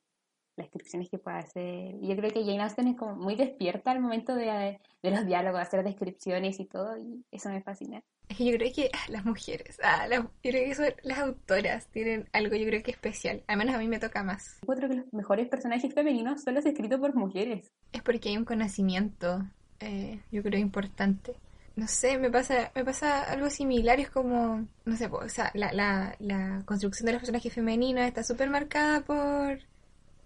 las 0.57 0.67
descripciones 0.67 1.09
que 1.09 1.19
puede 1.19 1.39
hacer. 1.39 1.95
Y 2.01 2.09
yo 2.09 2.17
creo 2.17 2.31
que 2.31 2.45
Jane 2.45 2.63
Austen 2.63 2.89
es 2.89 2.97
como 2.97 3.17
muy 3.17 3.35
despierta 3.37 3.91
al 3.91 4.01
momento 4.01 4.35
de, 4.35 4.79
de 5.03 5.11
los 5.11 5.27
diálogos, 5.27 5.61
hacer 5.61 5.83
descripciones 5.83 6.61
y 6.61 6.67
todo, 6.67 6.97
y 6.97 7.25
eso 7.31 7.49
me 7.49 7.63
fascina. 7.63 8.03
Yo 8.39 8.53
creo 8.53 8.73
que 8.75 8.91
ah, 8.93 9.11
las 9.11 9.25
mujeres, 9.25 9.79
ah, 9.83 10.07
las, 10.09 10.23
yo 10.23 10.31
creo 10.43 10.69
que 10.69 10.75
son, 10.75 10.87
las 11.03 11.19
autoras 11.19 11.87
tienen 11.89 12.29
algo 12.33 12.57
yo 12.57 12.67
creo 12.67 12.83
que 12.83 12.91
especial, 12.91 13.43
al 13.47 13.57
menos 13.59 13.75
a 13.75 13.79
mí 13.79 13.89
me 13.89 13.99
toca 13.99 14.23
más. 14.23 14.59
Encuentro 14.63 14.89
que 14.89 14.97
los 14.97 15.13
mejores 15.13 15.49
personajes 15.49 15.93
femeninos 15.93 16.43
son 16.43 16.55
los 16.55 16.65
escritos 16.65 16.99
por 16.99 17.15
mujeres. 17.15 17.71
Es 17.93 18.03
porque 18.03 18.31
hay 18.31 18.37
un 18.37 18.45
conocimiento, 18.45 19.43
eh, 19.81 20.21
yo 20.31 20.43
creo, 20.43 20.61
importante. 20.61 21.35
No 21.75 21.89
sé, 21.89 22.19
me 22.19 22.31
pasa, 22.31 22.71
me 22.75 22.85
pasa 22.85 23.23
algo 23.23 23.49
similar, 23.49 23.99
es 23.99 24.11
como, 24.11 24.67
no 24.85 24.97
sé, 24.97 25.07
o 25.07 25.29
sea, 25.29 25.51
la, 25.55 25.73
la, 25.73 26.17
la 26.19 26.63
construcción 26.67 27.07
de 27.07 27.13
los 27.13 27.21
personajes 27.21 27.53
femeninos 27.53 28.05
está 28.05 28.23
súper 28.23 28.51
marcada 28.51 29.01
por 29.01 29.59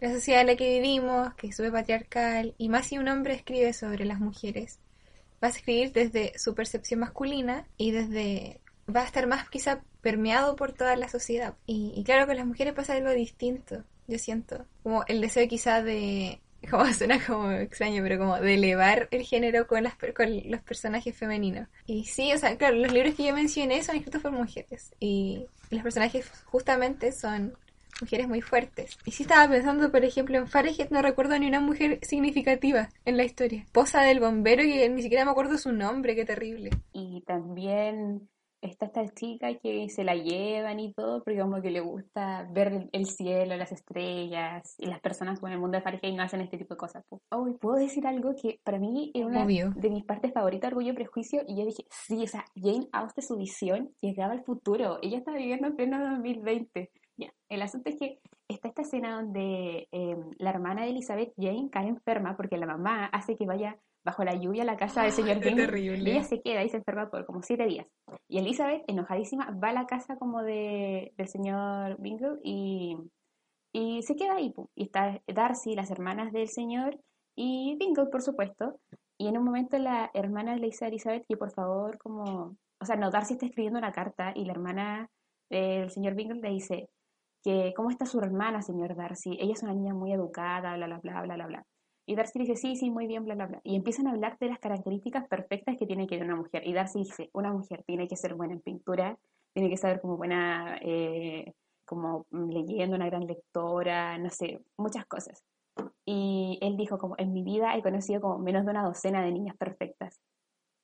la 0.00 0.12
sociedad 0.12 0.42
en 0.42 0.48
la 0.48 0.56
que 0.56 0.80
vivimos, 0.80 1.34
que 1.34 1.48
es 1.48 1.60
patriarcal, 1.72 2.54
y 2.58 2.68
más 2.68 2.86
si 2.86 2.98
un 2.98 3.08
hombre 3.08 3.34
escribe 3.34 3.72
sobre 3.72 4.04
las 4.04 4.20
mujeres, 4.20 4.78
va 5.42 5.48
a 5.48 5.50
escribir 5.50 5.92
desde 5.92 6.38
su 6.38 6.54
percepción 6.54 7.00
masculina 7.00 7.66
y 7.76 7.90
desde 7.90 8.60
va 8.94 9.00
a 9.02 9.06
estar 9.06 9.26
más 9.26 9.48
quizá 9.48 9.80
permeado 10.00 10.54
por 10.56 10.72
toda 10.72 10.96
la 10.96 11.08
sociedad. 11.08 11.54
Y, 11.66 11.92
y 11.96 12.04
claro, 12.04 12.26
con 12.26 12.36
las 12.36 12.46
mujeres 12.46 12.74
pasa 12.74 12.94
algo 12.94 13.10
distinto, 13.10 13.84
yo 14.06 14.18
siento. 14.18 14.64
Como 14.82 15.04
el 15.06 15.20
deseo 15.20 15.48
quizá 15.48 15.82
de 15.82 16.40
como 16.70 16.92
suena 16.92 17.24
como 17.24 17.50
extraño, 17.50 18.02
pero 18.02 18.18
como 18.18 18.38
de 18.38 18.54
elevar 18.54 19.08
el 19.10 19.22
género 19.22 19.66
con, 19.66 19.82
las, 19.82 19.94
con 20.14 20.50
los 20.50 20.60
personajes 20.62 21.16
femeninos. 21.16 21.68
Y 21.86 22.04
sí, 22.04 22.32
o 22.32 22.38
sea, 22.38 22.56
claro, 22.56 22.76
los 22.76 22.92
libros 22.92 23.14
que 23.14 23.24
yo 23.24 23.34
mencioné 23.34 23.82
son 23.82 23.96
escritos 23.96 24.22
por 24.22 24.32
mujeres 24.32 24.92
y 25.00 25.46
los 25.70 25.82
personajes 25.82 26.30
justamente 26.44 27.12
son 27.12 27.56
mujeres 28.00 28.28
muy 28.28 28.40
fuertes. 28.40 28.98
Y 29.04 29.12
sí 29.12 29.22
estaba 29.22 29.48
pensando, 29.48 29.90
por 29.90 30.04
ejemplo, 30.04 30.38
en 30.38 30.48
Fahrenheit 30.48 30.90
no 30.90 31.02
recuerdo 31.02 31.38
ni 31.38 31.46
una 31.46 31.60
mujer 31.60 31.98
significativa 32.02 32.88
en 33.04 33.16
la 33.16 33.24
historia. 33.24 33.62
Esposa 33.62 34.02
del 34.02 34.20
bombero 34.20 34.62
y 34.62 34.88
ni 34.88 35.02
siquiera 35.02 35.24
me 35.24 35.30
acuerdo 35.30 35.58
su 35.58 35.72
nombre, 35.72 36.14
qué 36.14 36.24
terrible. 36.24 36.70
Y 36.92 37.22
también 37.22 38.28
está 38.60 38.86
esta 38.86 39.06
chica 39.08 39.54
que 39.58 39.88
se 39.88 40.04
la 40.04 40.14
llevan 40.14 40.80
y 40.80 40.92
todo, 40.92 41.22
porque 41.22 41.40
como 41.40 41.60
que 41.60 41.70
le 41.70 41.80
gusta 41.80 42.48
ver 42.50 42.88
el 42.92 43.06
cielo, 43.06 43.56
las 43.56 43.72
estrellas, 43.72 44.74
y 44.78 44.86
las 44.86 45.00
personas 45.00 45.40
con 45.40 45.52
el 45.52 45.58
mundo 45.58 45.76
de 45.76 45.82
Fahrenheit 45.82 46.16
no 46.16 46.22
hacen 46.22 46.40
este 46.40 46.58
tipo 46.58 46.74
de 46.74 46.78
cosas. 46.78 47.04
Oh, 47.30 47.46
¿puedo 47.60 47.76
decir 47.76 48.06
algo 48.06 48.34
que 48.40 48.60
para 48.64 48.78
mí 48.78 49.10
es 49.14 49.24
una 49.24 49.44
de 49.46 49.90
mis 49.90 50.04
partes 50.04 50.32
favoritas, 50.32 50.68
Orgullo 50.68 50.92
y 50.92 50.96
Prejuicio? 50.96 51.42
Y 51.46 51.56
yo 51.58 51.64
dije, 51.64 51.84
sí, 51.90 52.22
o 52.22 52.26
sea, 52.26 52.44
Jane 52.54 52.88
Austen, 52.92 53.24
su 53.24 53.36
visión, 53.36 53.90
llegaba 54.00 54.32
al 54.32 54.44
futuro. 54.44 54.98
Ella 55.02 55.18
estaba 55.18 55.36
viviendo 55.36 55.68
en 55.68 55.76
pleno 55.76 56.10
2020. 56.10 56.90
Ya, 57.18 57.32
el 57.48 57.62
asunto 57.62 57.90
es 57.90 57.96
que 57.96 58.18
está 58.48 58.68
esta 58.68 58.82
escena 58.82 59.16
donde 59.16 59.88
em, 59.90 60.30
la 60.38 60.50
hermana 60.50 60.82
de 60.82 60.90
Elizabeth, 60.90 61.32
Jane, 61.36 61.70
cae 61.70 61.88
enferma 61.88 62.36
porque 62.36 62.58
la 62.58 62.66
mamá 62.66 63.06
hace 63.06 63.36
que 63.36 63.46
vaya 63.46 63.78
bajo 64.04 64.22
la 64.22 64.34
lluvia 64.36 64.62
a 64.62 64.66
la 64.66 64.76
casa 64.76 65.02
del 65.02 65.12
señor. 65.12 65.38
Y 65.76 66.10
ella 66.10 66.22
se 66.22 66.40
queda 66.40 66.62
y 66.62 66.68
se 66.68 66.76
enferma 66.76 67.10
por 67.10 67.26
como 67.26 67.42
siete 67.42 67.66
días. 67.66 67.86
Y 68.28 68.38
Elizabeth, 68.38 68.84
enojadísima, 68.86 69.50
va 69.62 69.70
a 69.70 69.72
la 69.72 69.86
casa 69.86 70.16
como 70.16 70.42
de, 70.42 71.12
del 71.16 71.28
señor 71.28 72.00
Bingle 72.00 72.38
y, 72.44 72.96
y 73.72 74.02
se 74.02 74.14
queda 74.14 74.36
ahí. 74.36 74.54
Y 74.76 74.84
está 74.84 75.20
Darcy, 75.26 75.74
las 75.74 75.90
hermanas 75.90 76.32
del 76.32 76.48
señor 76.48 76.98
y 77.34 77.76
Bingle, 77.78 78.06
por 78.06 78.22
supuesto. 78.22 78.78
Y 79.18 79.26
en 79.28 79.38
un 79.38 79.44
momento 79.44 79.78
la 79.78 80.10
hermana 80.14 80.54
le 80.56 80.66
dice 80.66 80.84
a 80.84 80.88
Elizabeth 80.88 81.24
que 81.26 81.36
por 81.36 81.50
favor, 81.52 81.98
como... 81.98 82.56
O 82.78 82.84
sea, 82.84 82.96
no, 82.96 83.10
Darcy 83.10 83.34
está 83.34 83.46
escribiendo 83.46 83.78
una 83.78 83.92
carta 83.92 84.32
y 84.34 84.44
la 84.44 84.52
hermana 84.52 85.10
del 85.50 85.90
señor 85.90 86.14
Bingle 86.14 86.40
le 86.40 86.50
dice 86.50 86.90
que 87.46 87.72
cómo 87.76 87.90
está 87.90 88.06
su 88.06 88.18
hermana, 88.18 88.60
señor 88.60 88.96
Darcy. 88.96 89.38
Ella 89.40 89.52
es 89.52 89.62
una 89.62 89.72
niña 89.72 89.94
muy 89.94 90.12
educada, 90.12 90.74
bla, 90.74 90.86
bla, 90.88 90.98
bla, 90.98 91.22
bla, 91.22 91.36
bla, 91.36 91.46
bla. 91.46 91.66
Y 92.04 92.16
Darcy 92.16 92.40
dice, 92.40 92.56
sí, 92.56 92.74
sí, 92.74 92.90
muy 92.90 93.06
bien, 93.06 93.24
bla, 93.24 93.36
bla, 93.36 93.46
bla. 93.46 93.60
Y 93.62 93.76
empiezan 93.76 94.08
a 94.08 94.10
hablar 94.10 94.36
de 94.40 94.48
las 94.48 94.58
características 94.58 95.28
perfectas 95.28 95.76
que 95.78 95.86
tiene 95.86 96.08
que 96.08 96.16
tener 96.18 96.32
una 96.32 96.42
mujer. 96.42 96.66
Y 96.66 96.72
Darcy 96.72 96.98
dice, 97.04 97.30
una 97.32 97.52
mujer 97.52 97.84
tiene 97.86 98.08
que 98.08 98.16
ser 98.16 98.34
buena 98.34 98.54
en 98.54 98.62
pintura, 98.62 99.16
tiene 99.54 99.70
que 99.70 99.76
saber 99.76 100.00
como 100.00 100.16
buena, 100.16 100.76
eh, 100.82 101.52
como 101.84 102.26
leyendo, 102.32 102.96
una 102.96 103.06
gran 103.06 103.28
lectora, 103.28 104.18
no 104.18 104.30
sé, 104.30 104.58
muchas 104.76 105.06
cosas. 105.06 105.44
Y 106.04 106.58
él 106.62 106.76
dijo, 106.76 106.98
como, 106.98 107.14
en 107.16 107.32
mi 107.32 107.44
vida 107.44 107.76
he 107.76 107.82
conocido 107.82 108.22
como 108.22 108.38
menos 108.40 108.64
de 108.64 108.72
una 108.72 108.82
docena 108.82 109.22
de 109.22 109.30
niñas 109.30 109.56
perfectas. 109.56 110.20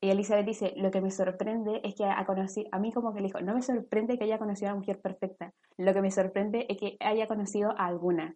Y 0.05 0.11
Elizabeth 0.11 0.45
dice, 0.45 0.75
lo 0.77 0.91
que 0.91 1.01
me 1.01 1.13
sorprende 1.13 1.81
es 1.85 1.95
que 1.95 2.05
ha 2.05 2.27
conocido, 2.27 2.69
a 2.73 2.81
mí 2.81 2.91
como 2.91 3.15
que 3.15 3.21
le 3.21 3.29
dijo, 3.29 3.41
no 3.41 3.55
me 3.55 3.63
sorprende 3.63 4.19
que 4.19 4.25
haya 4.25 4.37
conocido 4.37 4.69
a 4.69 4.73
una 4.73 4.81
mujer 4.81 5.01
perfecta, 5.01 5.55
lo 5.77 5.95
que 5.95 6.03
me 6.03 6.11
sorprende 6.11 6.67
es 6.69 6.77
que 6.77 6.97
haya 6.99 7.29
conocido 7.29 7.71
a 7.71 7.87
alguna. 7.87 8.35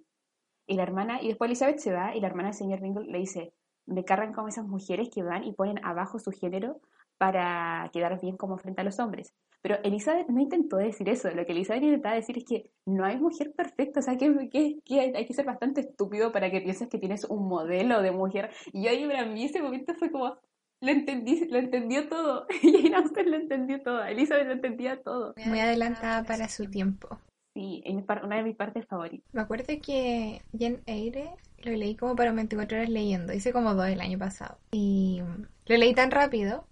Y 0.69 0.77
la 0.77 0.85
hermana, 0.85 1.21
y 1.21 1.27
después 1.27 1.49
Elizabeth 1.49 1.81
se 1.81 1.93
va 1.93 2.15
y 2.15 2.21
la 2.21 2.29
hermana 2.29 2.51
del 2.51 2.57
señor 2.57 2.81
Bingle 2.81 3.11
le 3.11 3.19
dice, 3.19 3.53
me 3.85 4.05
cargan 4.05 4.33
como 4.33 4.47
esas 4.47 4.65
mujeres 4.65 5.09
que 5.13 5.25
van 5.25 5.43
y 5.43 5.55
ponen 5.55 5.85
abajo 5.85 6.21
su 6.21 6.31
género 6.31 6.81
para 7.19 7.91
quedar 7.93 8.21
bien 8.21 8.37
como 8.37 8.59
frente 8.59 8.83
a 8.83 8.85
los 8.85 9.01
hombres. 9.01 9.35
Pero 9.61 9.79
Elizabeth 9.83 10.29
no 10.29 10.41
intentó 10.41 10.77
decir 10.77 11.09
eso, 11.09 11.29
lo 11.33 11.45
que 11.45 11.51
Elizabeth 11.51 11.83
intentaba 11.83 12.15
decir 12.15 12.39
es 12.39 12.45
que 12.45 12.71
no 12.85 13.05
hay 13.05 13.19
mujer 13.19 13.53
perfecta, 13.57 13.99
o 13.99 14.03
sea, 14.05 14.17
que, 14.17 14.49
que, 14.85 15.01
hay 15.01 15.27
que 15.27 15.35
ser 15.35 15.45
bastante 15.45 15.81
estúpido 15.81 16.31
para 16.31 16.49
que 16.49 16.61
pienses 16.61 16.89
que 16.89 16.99
tienes 16.99 17.25
un 17.25 17.49
modelo 17.49 18.03
de 18.03 18.13
mujer. 18.13 18.51
Y 18.73 18.85
yo 18.85 18.91
ahí 18.91 19.05
para 19.05 19.27
mí 19.27 19.47
ese 19.47 19.61
momento 19.61 19.95
fue 19.95 20.13
como, 20.13 20.37
lo 20.81 20.91
entendí, 20.91 21.47
lo 21.49 21.59
entendió 21.59 22.09
todo. 22.09 22.47
Y 22.63 22.83
Jane 22.83 22.97
Austen 22.97 23.31
lo 23.31 23.37
entendió 23.37 23.83
todo, 23.83 24.05
Elizabeth 24.05 24.47
lo 24.47 24.53
entendía 24.53 25.03
todo. 25.03 25.35
Muy 25.45 25.61
adelantada 25.61 26.25
para 26.25 26.49
su 26.49 26.67
tiempo. 26.67 27.19
Sí, 27.57 27.83
una 28.23 28.37
de 28.37 28.43
mis 28.43 28.55
partes 28.55 28.85
favoritas. 28.87 29.27
Me 29.33 29.41
acuerdo 29.41 29.65
que 29.81 30.43
Jen 30.59 30.83
Eyre 30.85 31.31
lo 31.63 31.73
leí 31.73 31.97
como 31.97 32.15
para 32.15 32.31
24 32.31 32.77
horas 32.77 32.91
leyendo. 32.91 33.33
Hice 33.33 33.51
como 33.51 33.75
dos 33.75 33.89
el 33.89 34.03
año 34.03 34.19
pasado. 34.19 34.59
Y 34.73 35.23
lo 35.65 35.77
leí 35.79 35.95
tan 35.95 36.11
rápido 36.11 36.67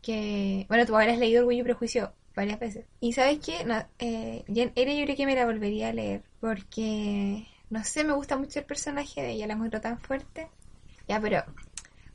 que... 0.00 0.64
Bueno, 0.68 0.86
tú 0.86 0.96
habrás 0.96 1.18
leído 1.18 1.40
Orgullo 1.40 1.60
y 1.60 1.64
Prejuicio 1.64 2.14
varias 2.34 2.58
veces. 2.58 2.86
Y 3.00 3.12
¿sabes 3.12 3.38
qué? 3.40 3.66
No, 3.66 3.84
eh, 3.98 4.44
Jen 4.46 4.72
Eyre 4.76 4.96
yo 4.96 5.04
creo 5.04 5.16
que 5.16 5.26
me 5.26 5.34
la 5.34 5.44
volvería 5.44 5.90
a 5.90 5.92
leer. 5.92 6.22
Porque... 6.40 7.46
No 7.68 7.84
sé, 7.84 8.02
me 8.04 8.14
gusta 8.14 8.38
mucho 8.38 8.60
el 8.60 8.64
personaje 8.64 9.20
de 9.20 9.32
ella. 9.32 9.46
La 9.46 9.56
muestro 9.56 9.82
tan 9.82 9.98
fuerte. 9.98 10.48
Ya, 11.06 11.20
pero... 11.20 11.44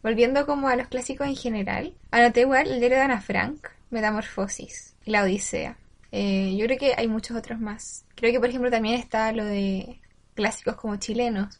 Volviendo 0.05 0.45
como 0.45 0.67
a 0.67 0.75
los 0.75 0.87
clásicos 0.87 1.25
en 1.25 1.35
general. 1.35 1.95
Anoté 2.11 2.41
igual 2.41 2.67
el 2.69 2.77
diario 2.77 2.97
de 2.97 3.03
Ana 3.05 3.21
Frank. 3.21 3.69
Metamorfosis. 3.89 4.95
Y 5.03 5.09
la 5.09 5.23
Odisea. 5.23 5.79
Eh, 6.11 6.55
yo 6.55 6.67
creo 6.67 6.77
que 6.77 6.93
hay 6.95 7.07
muchos 7.07 7.35
otros 7.35 7.59
más. 7.59 8.05
Creo 8.13 8.31
que, 8.31 8.39
por 8.39 8.47
ejemplo, 8.47 8.69
también 8.69 8.99
está 8.99 9.31
lo 9.31 9.43
de 9.43 9.99
clásicos 10.35 10.75
como 10.75 10.97
chilenos, 10.97 11.59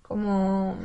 como 0.00 0.78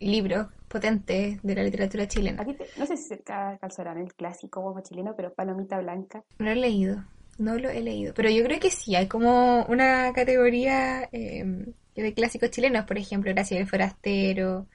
libros 0.00 0.48
potentes 0.66 1.40
de 1.44 1.54
la 1.54 1.62
literatura 1.62 2.08
chilena. 2.08 2.44
no 2.76 2.86
sé 2.86 2.96
si 2.96 3.04
se 3.04 3.20
calzarán 3.20 3.98
el 3.98 4.12
clásico 4.12 4.64
como 4.64 4.80
chileno, 4.80 5.14
pero 5.16 5.32
Palomita 5.32 5.78
Blanca. 5.78 6.24
No 6.40 6.46
lo 6.46 6.50
he 6.50 6.56
leído, 6.56 7.04
no 7.38 7.56
lo 7.56 7.70
he 7.70 7.82
leído. 7.82 8.14
Pero 8.14 8.30
yo 8.30 8.42
creo 8.42 8.58
que 8.58 8.72
sí, 8.72 8.96
hay 8.96 9.06
como 9.06 9.64
una 9.66 10.12
categoría 10.12 11.08
eh, 11.12 11.72
de 11.94 12.14
clásicos 12.14 12.50
chilenos, 12.50 12.84
por 12.84 12.98
ejemplo, 12.98 13.32
Gracias 13.32 13.60
el 13.60 13.68
Forastero, 13.68 14.66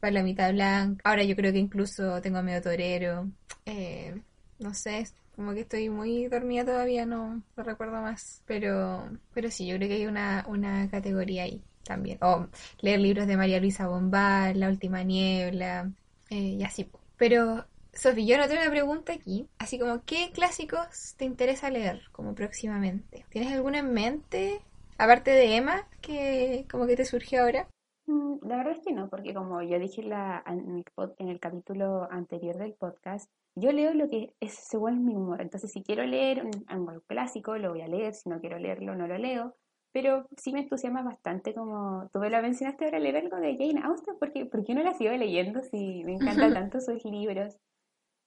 Palomita 0.00 0.50
Blanca. 0.50 1.02
Ahora 1.04 1.22
yo 1.22 1.36
creo 1.36 1.52
que 1.52 1.58
incluso 1.58 2.20
tengo 2.20 2.42
Medio 2.42 2.62
Torero. 2.62 3.28
Eh, 3.66 4.20
no 4.58 4.74
sé, 4.74 5.06
como 5.36 5.54
que 5.54 5.60
estoy 5.60 5.88
muy 5.88 6.26
dormida 6.26 6.64
todavía, 6.64 7.06
no, 7.06 7.42
no 7.56 7.62
recuerdo 7.62 8.00
más. 8.00 8.42
Pero, 8.46 9.10
pero 9.32 9.50
sí, 9.50 9.66
yo 9.66 9.76
creo 9.76 9.88
que 9.88 9.94
hay 9.94 10.06
una, 10.06 10.44
una 10.48 10.88
categoría 10.90 11.44
ahí 11.44 11.62
también. 11.84 12.18
O 12.20 12.46
leer 12.80 13.00
libros 13.00 13.26
de 13.26 13.36
María 13.36 13.60
Luisa 13.60 13.88
Bombal, 13.88 14.58
La 14.58 14.68
Última 14.68 15.02
Niebla, 15.02 15.90
eh, 16.30 16.56
y 16.58 16.62
así. 16.62 16.90
Pero, 17.16 17.66
Sofía, 17.92 18.36
yo 18.36 18.38
no 18.38 18.48
tengo 18.48 18.62
una 18.62 18.70
pregunta 18.70 19.12
aquí. 19.12 19.48
Así 19.58 19.78
como, 19.78 20.02
¿qué 20.04 20.30
clásicos 20.32 21.14
te 21.16 21.24
interesa 21.24 21.70
leer 21.70 22.02
como 22.12 22.34
próximamente? 22.34 23.24
¿Tienes 23.30 23.52
alguna 23.52 23.78
en 23.78 23.92
mente? 23.92 24.60
Aparte 24.98 25.30
de 25.30 25.56
Emma, 25.56 25.88
que 26.02 26.66
como 26.70 26.86
que 26.86 26.96
te 26.96 27.04
surgió 27.04 27.42
ahora. 27.42 27.66
Mm, 28.10 28.38
la 28.48 28.56
verdad 28.56 28.72
es 28.72 28.80
que 28.84 28.92
no, 28.92 29.08
porque 29.08 29.32
como 29.34 29.62
yo 29.62 29.78
dije 29.78 30.02
la, 30.02 30.42
en, 30.46 30.84
el, 31.28 31.40
capítulo 31.40 32.08
anterior 32.10 32.56
del 32.58 32.74
podcast, 32.74 33.30
yo 33.54 33.70
leo 33.72 33.94
lo 33.94 34.08
que 34.08 34.34
es 34.40 34.54
según 34.54 35.04
mi 35.04 35.14
humor. 35.14 35.40
Entonces, 35.40 35.70
si 35.70 35.82
quiero 35.84 36.04
leer 36.04 36.44
un, 36.44 36.64
algo 36.66 37.00
clásico, 37.06 37.56
lo 37.56 37.70
voy 37.70 37.82
a 37.82 37.88
leer. 37.88 38.14
Si 38.14 38.28
no 38.28 38.40
quiero 38.40 38.58
leerlo, 38.58 38.96
no 38.96 39.06
lo 39.06 39.16
leo. 39.16 39.54
Pero 39.92 40.26
sí 40.36 40.52
me 40.52 40.60
entusiasma 40.60 41.02
bastante, 41.02 41.54
como 41.54 42.08
tú 42.12 42.20
me 42.20 42.30
lo 42.30 42.42
mencionaste 42.42 42.84
ahora, 42.84 42.98
leer 42.98 43.16
algo 43.18 43.36
de 43.36 43.56
Jane 43.56 43.82
Austen, 43.84 44.16
porque 44.18 44.46
¿por 44.46 44.64
qué 44.64 44.74
no 44.74 44.82
la 44.82 44.94
sigo 44.94 45.12
leyendo 45.12 45.62
si 45.62 46.04
me 46.04 46.14
encantan 46.14 46.54
tanto 46.54 46.80
sus 46.80 47.04
libros? 47.04 47.56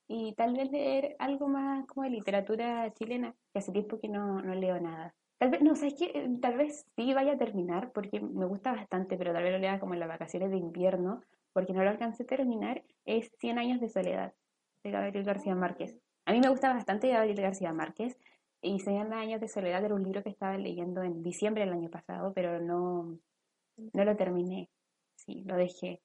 Y 0.08 0.34
tal 0.34 0.54
vez 0.56 0.70
leer 0.70 1.16
algo 1.18 1.48
más 1.48 1.86
como 1.86 2.04
de 2.04 2.10
literatura 2.10 2.92
chilena, 2.94 3.34
que 3.52 3.58
hace 3.60 3.72
tiempo 3.72 3.98
que 4.00 4.08
no, 4.08 4.40
no 4.42 4.54
leo 4.54 4.80
nada. 4.80 5.14
Tal 5.38 5.50
vez, 5.50 5.62
no, 5.62 5.74
¿sabes 5.74 5.94
qué? 5.98 6.28
Tal 6.40 6.56
vez 6.56 6.86
sí 6.96 7.12
vaya 7.12 7.32
a 7.32 7.38
terminar, 7.38 7.92
porque 7.92 8.20
me 8.20 8.46
gusta 8.46 8.72
bastante, 8.72 9.16
pero 9.16 9.32
tal 9.32 9.42
vez 9.42 9.52
lo 9.52 9.58
lea 9.58 9.80
como 9.80 9.94
en 9.94 10.00
las 10.00 10.08
vacaciones 10.08 10.50
de 10.50 10.56
invierno, 10.56 11.22
porque 11.52 11.72
no 11.72 11.82
lo 11.82 11.90
alcancé 11.90 12.22
a 12.22 12.26
terminar, 12.26 12.82
es 13.04 13.30
Cien 13.38 13.58
años 13.58 13.80
de 13.80 13.88
soledad, 13.88 14.34
de 14.82 14.90
Gabriel 14.90 15.24
García 15.24 15.54
Márquez. 15.54 15.98
A 16.24 16.32
mí 16.32 16.40
me 16.40 16.48
gusta 16.48 16.72
bastante 16.72 17.08
Gabriel 17.08 17.40
García 17.40 17.72
Márquez, 17.72 18.18
y 18.62 18.80
Cien 18.80 19.12
años 19.12 19.40
de 19.40 19.48
soledad 19.48 19.84
era 19.84 19.94
un 19.94 20.02
libro 20.02 20.22
que 20.22 20.30
estaba 20.30 20.56
leyendo 20.56 21.02
en 21.02 21.22
diciembre 21.22 21.64
del 21.64 21.74
año 21.74 21.90
pasado, 21.90 22.32
pero 22.32 22.60
no, 22.60 23.18
no 23.76 24.04
lo 24.04 24.16
terminé. 24.16 24.70
Sí, 25.16 25.42
lo 25.44 25.56
dejé. 25.56 26.00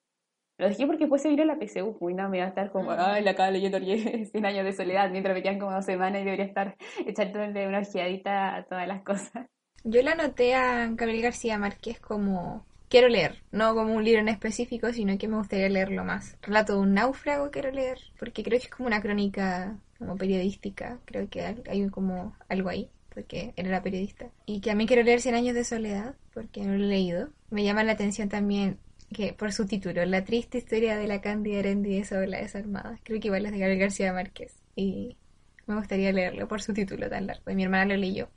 Lo 0.59 0.67
dejé 0.67 0.85
porque 0.85 1.05
después 1.05 1.21
se 1.21 1.29
vino 1.29 1.45
la 1.45 1.57
PCU, 1.57 2.09
y 2.09 2.13
no 2.13 2.27
me 2.27 2.37
iba 2.37 2.45
a 2.45 2.49
estar 2.49 2.69
como, 2.69 2.91
ay, 2.91 3.23
la 3.23 3.31
acaba 3.31 3.49
leyendo 3.49 3.79
100 3.79 4.29
años 4.45 4.65
de 4.65 4.73
soledad, 4.73 5.09
mientras 5.09 5.33
me 5.33 5.41
quedan 5.41 5.57
como 5.57 5.71
dos 5.71 5.85
semanas 5.85 6.21
y 6.21 6.25
debería 6.25 6.45
estar 6.45 6.75
echándole 7.05 7.65
una 7.65 7.79
ojeadita 7.79 8.57
a 8.57 8.63
todas 8.65 8.85
las 8.85 9.01
cosas. 9.01 9.47
Yo 9.85 10.01
la 10.01 10.11
anoté 10.11 10.55
a 10.55 10.87
Gabriel 10.91 11.21
García 11.21 11.57
Márquez 11.57 12.01
como 12.01 12.65
quiero 12.89 13.07
leer, 13.07 13.41
no 13.53 13.73
como 13.73 13.93
un 13.93 14.03
libro 14.03 14.19
en 14.19 14.27
específico, 14.27 14.91
sino 14.91 15.17
que 15.17 15.29
me 15.29 15.37
gustaría 15.37 15.69
leerlo 15.69 16.03
más. 16.03 16.37
Relato 16.41 16.73
de 16.73 16.79
un 16.79 16.93
náufrago 16.93 17.51
quiero 17.51 17.71
leer, 17.71 17.97
porque 18.19 18.43
creo 18.43 18.59
que 18.59 18.65
es 18.65 18.71
como 18.71 18.87
una 18.87 19.01
crónica 19.01 19.77
como 19.97 20.17
periodística, 20.17 20.99
creo 21.05 21.29
que 21.29 21.41
hay 21.41 21.87
como 21.89 22.35
algo 22.49 22.67
ahí. 22.67 22.89
porque 23.13 23.53
él 23.55 23.67
era 23.67 23.81
periodista. 23.81 24.29
Y 24.45 24.59
que 24.59 24.71
también 24.71 24.87
quiero 24.89 25.03
leer 25.03 25.21
Cien 25.21 25.35
años 25.35 25.55
de 25.55 25.63
soledad, 25.63 26.15
porque 26.33 26.61
no 26.61 26.77
lo 26.77 26.83
he 26.83 26.87
leído. 26.87 27.29
Me 27.49 27.63
llama 27.63 27.83
la 27.83 27.93
atención 27.93 28.27
también 28.27 28.77
que 29.13 29.33
por 29.33 29.51
su 29.51 29.65
título, 29.65 30.05
La 30.05 30.23
triste 30.23 30.57
historia 30.57 30.97
de 30.97 31.07
la 31.07 31.21
Cándida 31.21 31.59
Herendi 31.59 32.03
sobre 32.03 32.27
la 32.27 32.39
desarmada. 32.39 32.99
Creo 33.03 33.19
que 33.19 33.27
igual 33.27 33.45
es 33.45 33.51
de 33.51 33.59
Gabriel 33.59 33.79
García 33.79 34.13
Márquez. 34.13 34.55
Y 34.75 35.17
me 35.65 35.75
gustaría 35.75 36.11
leerlo 36.11 36.47
por 36.47 36.61
su 36.61 36.73
título 36.73 37.09
tan 37.09 37.27
largo. 37.27 37.49
Y 37.49 37.55
mi 37.55 37.63
hermana 37.63 37.85
lo 37.85 37.97
leyó. 37.97 38.29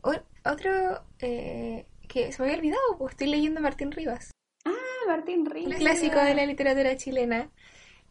otro 0.44 1.04
eh, 1.20 1.86
que 2.08 2.32
se 2.32 2.42
me 2.42 2.48
había 2.48 2.58
olvidado, 2.58 2.98
pues 2.98 3.12
estoy 3.12 3.28
leyendo 3.28 3.60
Martín 3.60 3.92
Rivas. 3.92 4.30
Ah, 4.64 4.72
Martín 5.06 5.46
Rivas. 5.46 5.78
clásico 5.78 6.18
de 6.18 6.34
la 6.34 6.46
literatura 6.46 6.96
chilena. 6.96 7.50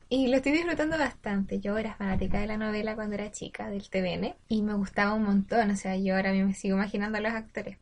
Y 0.09 0.27
lo 0.27 0.37
estoy 0.37 0.51
disfrutando 0.51 0.97
bastante. 0.97 1.59
Yo 1.61 1.77
era 1.77 1.95
fanática 1.95 2.41
de 2.41 2.47
la 2.47 2.57
novela 2.57 2.95
cuando 2.95 3.15
era 3.15 3.31
chica, 3.31 3.69
del 3.69 3.89
TVN, 3.89 4.35
y 4.49 4.61
me 4.61 4.73
gustaba 4.73 5.13
un 5.13 5.23
montón. 5.23 5.71
O 5.71 5.75
sea, 5.77 5.95
yo 5.95 6.17
ahora 6.17 6.33
me 6.33 6.53
sigo 6.53 6.75
imaginando 6.75 7.17
a 7.17 7.21
los 7.21 7.31
actores. 7.31 7.77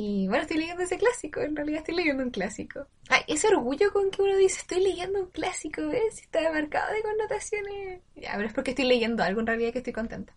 Y 0.00 0.28
bueno, 0.28 0.42
estoy 0.42 0.58
leyendo 0.58 0.84
ese 0.84 0.96
clásico, 0.96 1.40
en 1.40 1.56
realidad 1.56 1.80
estoy 1.80 1.96
leyendo 1.96 2.22
un 2.22 2.30
clásico. 2.30 2.86
Ay, 3.08 3.22
ese 3.26 3.48
orgullo 3.48 3.92
con 3.92 4.12
que 4.12 4.22
uno 4.22 4.36
dice, 4.36 4.60
estoy 4.60 4.80
leyendo 4.80 5.24
un 5.24 5.30
clásico, 5.30 5.88
¿ves? 5.88 6.20
Está 6.20 6.52
marcado 6.52 6.92
de 6.92 7.02
connotaciones. 7.02 8.00
Ya, 8.14 8.34
pero 8.36 8.46
es 8.46 8.54
porque 8.54 8.70
estoy 8.70 8.84
leyendo 8.84 9.24
algo 9.24 9.40
en 9.40 9.48
realidad 9.48 9.72
que 9.72 9.78
estoy 9.78 9.92
contenta. 9.92 10.32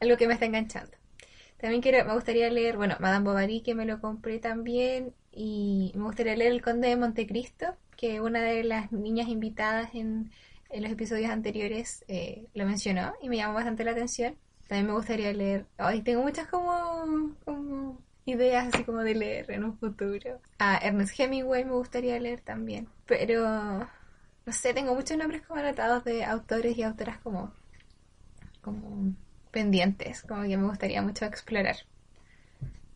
Algo 0.00 0.16
que 0.16 0.26
me 0.26 0.34
está 0.34 0.46
enganchando. 0.46 0.90
También 1.56 1.82
quiero, 1.82 2.04
me 2.04 2.14
gustaría 2.14 2.50
leer, 2.50 2.76
bueno, 2.76 2.96
Madame 2.98 3.26
Bovary, 3.26 3.60
que 3.60 3.76
me 3.76 3.86
lo 3.86 4.00
compré 4.00 4.40
también. 4.40 5.14
Y 5.30 5.92
me 5.94 6.02
gustaría 6.02 6.34
leer 6.34 6.50
El 6.50 6.62
Conde 6.62 6.88
de 6.88 6.96
Montecristo, 6.96 7.76
que 7.96 8.20
una 8.20 8.42
de 8.42 8.64
las 8.64 8.90
niñas 8.90 9.28
invitadas 9.28 9.94
en 9.94 10.32
en 10.70 10.82
los 10.82 10.92
episodios 10.92 11.30
anteriores 11.30 12.04
eh, 12.08 12.46
lo 12.54 12.66
mencionó 12.66 13.14
y 13.22 13.28
me 13.28 13.36
llamó 13.36 13.54
bastante 13.54 13.84
la 13.84 13.92
atención. 13.92 14.36
También 14.66 14.86
me 14.88 14.94
gustaría 14.94 15.32
leer, 15.32 15.66
ay, 15.78 16.02
tengo 16.02 16.22
muchas 16.22 16.48
como, 16.48 17.36
como 17.44 18.00
ideas 18.26 18.68
así 18.72 18.84
como 18.84 18.98
de 18.98 19.14
leer 19.14 19.50
en 19.50 19.64
un 19.64 19.78
futuro. 19.78 20.40
A 20.58 20.76
Ernest 20.76 21.18
Hemingway 21.18 21.64
me 21.64 21.72
gustaría 21.72 22.18
leer 22.20 22.40
también, 22.40 22.88
pero 23.06 23.88
no 24.46 24.52
sé, 24.52 24.74
tengo 24.74 24.94
muchos 24.94 25.16
nombres 25.16 25.42
como 25.46 25.60
anotados 25.60 26.04
de 26.04 26.24
autores 26.24 26.76
y 26.76 26.82
autoras 26.82 27.18
como, 27.18 27.52
como 28.60 29.14
pendientes, 29.50 30.22
como 30.22 30.42
que 30.42 30.56
me 30.56 30.68
gustaría 30.68 31.02
mucho 31.02 31.24
explorar. 31.24 31.76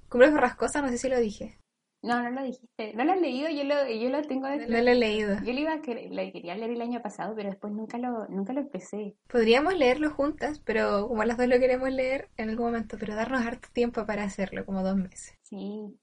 Cumbres 0.09 0.33
Borrascosas, 0.33 0.83
no 0.83 0.89
sé 0.91 0.99
si 0.99 1.09
lo 1.09 1.19
dije. 1.19 1.57
No, 2.03 2.23
no 2.23 2.31
lo 2.31 2.43
dijiste. 2.43 2.95
No 2.95 3.05
lo 3.05 3.13
has 3.13 3.21
leído, 3.21 3.49
yo 3.51 3.65
lo, 3.65 3.87
yo 3.89 4.09
lo 4.09 4.23
tengo 4.23 4.49
No 4.49 4.57
lo 4.57 4.91
he 4.91 4.95
leído. 4.95 5.37
Yo 5.45 5.53
lo, 5.53 5.61
iba 5.61 5.75
a 5.75 5.81
quería 5.81 6.57
leer 6.57 6.71
el 6.71 6.81
año 6.81 7.03
pasado, 7.03 7.35
pero 7.35 7.51
después 7.51 7.73
nunca 7.73 7.99
lo, 7.99 8.27
nunca 8.29 8.53
lo 8.53 8.61
empecé. 8.61 9.17
Podríamos 9.29 9.77
leerlo 9.77 10.11
juntas, 10.11 10.61
pero 10.65 11.09
como 11.09 11.25
las 11.25 11.37
dos 11.37 11.47
lo 11.47 11.59
queremos 11.59 11.91
leer 11.91 12.29
en 12.37 12.49
algún 12.51 12.67
momento, 12.67 12.97
pero 12.99 13.15
darnos 13.15 13.45
harto 13.45 13.69
tiempo 13.73 14.07
para 14.07 14.25
hacerlo, 14.25 14.65
como 14.65 14.83
dos 14.83 14.97
meses. 14.97 15.35
Sí. 15.43 15.95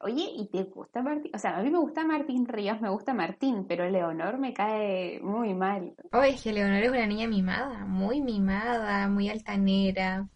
Oye, 0.00 0.32
¿y 0.34 0.48
te 0.48 0.64
gusta 0.64 1.00
Martín? 1.02 1.30
O 1.34 1.38
sea, 1.38 1.56
a 1.56 1.62
mí 1.62 1.70
me 1.70 1.78
gusta 1.78 2.04
Martín 2.04 2.46
Ríos, 2.46 2.80
me 2.80 2.90
gusta 2.90 3.14
Martín, 3.14 3.66
pero 3.68 3.88
Leonor 3.88 4.38
me 4.38 4.52
cae 4.52 5.20
muy 5.20 5.54
mal. 5.54 5.94
Oye, 6.12 6.30
es 6.30 6.42
que 6.42 6.52
Leonor 6.52 6.82
es 6.82 6.90
una 6.90 7.06
niña 7.06 7.28
mimada, 7.28 7.84
muy 7.86 8.20
mimada, 8.20 9.08
muy 9.08 9.28
altanera. 9.28 10.28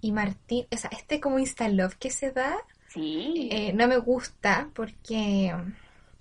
Y 0.00 0.12
Martín, 0.12 0.66
o 0.70 0.76
sea, 0.76 0.90
este 0.92 1.20
como 1.20 1.38
insta 1.38 1.68
love 1.68 1.94
que 1.94 2.10
se 2.10 2.30
da, 2.30 2.56
Sí. 2.92 3.48
Eh, 3.50 3.72
no 3.72 3.88
me 3.88 3.96
gusta 3.96 4.70
porque 4.74 5.54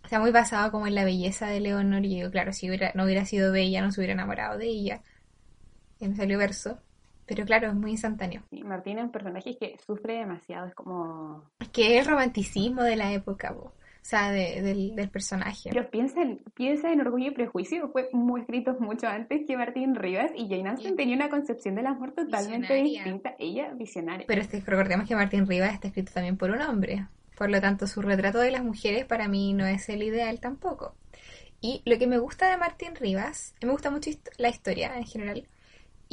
está 0.04 0.20
muy 0.20 0.32
basado 0.32 0.72
como 0.72 0.88
en 0.88 0.96
la 0.96 1.04
belleza 1.04 1.48
de 1.48 1.60
Leonor 1.60 2.06
y 2.06 2.20
yo, 2.20 2.32
claro, 2.32 2.54
si 2.54 2.68
hubiera, 2.68 2.92
no 2.96 3.06
hubiera 3.06 3.26
sido 3.26 3.52
bella, 3.52 3.82
no 3.82 3.92
se 3.92 4.00
hubiera 4.00 4.14
enamorado 4.14 4.58
de 4.58 4.68
ella. 4.68 5.02
Y 6.00 6.08
me 6.08 6.16
salió 6.16 6.38
verso. 6.38 6.80
Pero 7.26 7.46
claro, 7.46 7.68
es 7.68 7.76
muy 7.76 7.92
instantáneo. 7.92 8.44
Sí, 8.50 8.64
Martín 8.64 8.98
es 8.98 9.06
un 9.06 9.12
personaje 9.12 9.56
que 9.58 9.78
sufre 9.86 10.16
demasiado, 10.16 10.68
es 10.68 10.76
como... 10.76 11.46
Es 11.60 11.70
que 11.70 11.98
es 11.98 12.06
el 12.06 12.12
romanticismo 12.12 12.84
de 12.84 12.98
la 12.98 13.14
época, 13.14 13.52
vos. 13.52 13.72
O 14.02 14.06
sea, 14.12 14.32
del, 14.32 15.10
personaje. 15.12 15.70
Pero 15.72 15.90
piensa 15.90 16.22
en, 16.22 16.40
piensa 16.56 16.92
en 16.92 17.02
Orgullo 17.02 17.28
y 17.28 17.32
Prejuicio, 17.32 17.90
fue 17.92 18.10
muy 18.12 18.42
escrito 18.42 18.76
mucho 18.80 19.08
antes 19.08 19.46
que 19.46 19.56
Martín 19.56 19.96
Rivas 19.96 20.32
y 20.36 20.50
Jane 20.50 20.70
Austen 20.70 20.96
tenía 20.96 21.16
una 21.16 21.30
concepción 21.30 21.76
del 21.76 21.86
amor 21.86 22.12
totalmente 22.14 22.74
distinta. 22.74 23.36
Ella, 23.38 23.74
visionaria. 23.74 24.26
Pero 24.28 24.42
este, 24.42 24.60
recordemos 24.66 25.08
que 25.08 25.16
Martín 25.16 25.46
Rivas 25.46 25.74
está 25.74 25.88
escrito 25.90 26.12
también 26.14 26.36
por 26.36 26.50
un 26.50 26.62
hombre. 26.62 27.08
Por 27.38 27.52
lo 27.52 27.62
tanto, 27.62 27.86
su 27.88 28.02
retrato 28.02 28.40
de 28.40 28.52
las 28.52 28.64
mujeres 28.64 29.06
para 29.06 29.28
mí 29.28 29.54
no 29.54 29.66
es 29.66 29.88
el 29.90 30.04
ideal 30.04 30.40
tampoco. 30.40 30.96
Y 31.62 31.84
lo 31.86 31.98
que 32.00 32.08
me 32.08 32.18
gusta 32.18 32.50
de 32.50 32.58
Martín 32.58 32.96
Rivas, 32.96 33.54
me 33.62 33.72
gusta 33.72 33.92
mucho 33.92 34.10
la 34.38 34.50
historia 34.50 34.98
en 34.98 35.06
general, 35.06 35.48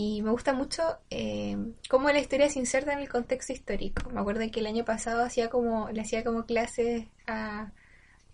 y 0.00 0.22
me 0.22 0.30
gusta 0.30 0.52
mucho 0.52 0.84
eh, 1.10 1.56
cómo 1.88 2.08
la 2.10 2.20
historia 2.20 2.48
se 2.48 2.60
inserta 2.60 2.92
en 2.92 3.00
el 3.00 3.08
contexto 3.08 3.52
histórico. 3.52 4.08
Me 4.10 4.20
acuerdo 4.20 4.48
que 4.48 4.60
el 4.60 4.66
año 4.66 4.84
pasado 4.84 5.24
hacía 5.24 5.50
como, 5.50 5.90
le 5.90 6.02
hacía 6.02 6.22
como 6.22 6.46
clases 6.46 7.06
a, 7.26 7.72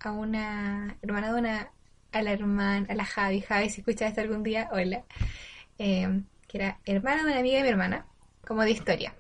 a 0.05 0.13
una 0.13 0.97
hermana 1.03 1.33
de 1.33 1.41
una, 1.41 1.71
a 2.13 2.23
la 2.23 2.33
hermana, 2.33 2.87
a 2.89 2.95
la 2.95 3.05
Javi, 3.05 3.41
Javi, 3.41 3.71
si 3.71 3.81
escuchas 3.81 4.09
esto 4.09 4.21
algún 4.21 4.43
día, 4.43 4.69
hola, 4.73 5.05
eh, 5.79 6.23
que 6.47 6.59
era 6.59 6.79
hermana 6.85 7.25
de 7.25 7.31
una 7.31 7.41
amiga 7.41 7.59
de 7.59 7.63
mi 7.65 7.69
hermana, 7.71 8.07
como 8.47 8.63
de 8.63 8.71
historia. 8.71 9.15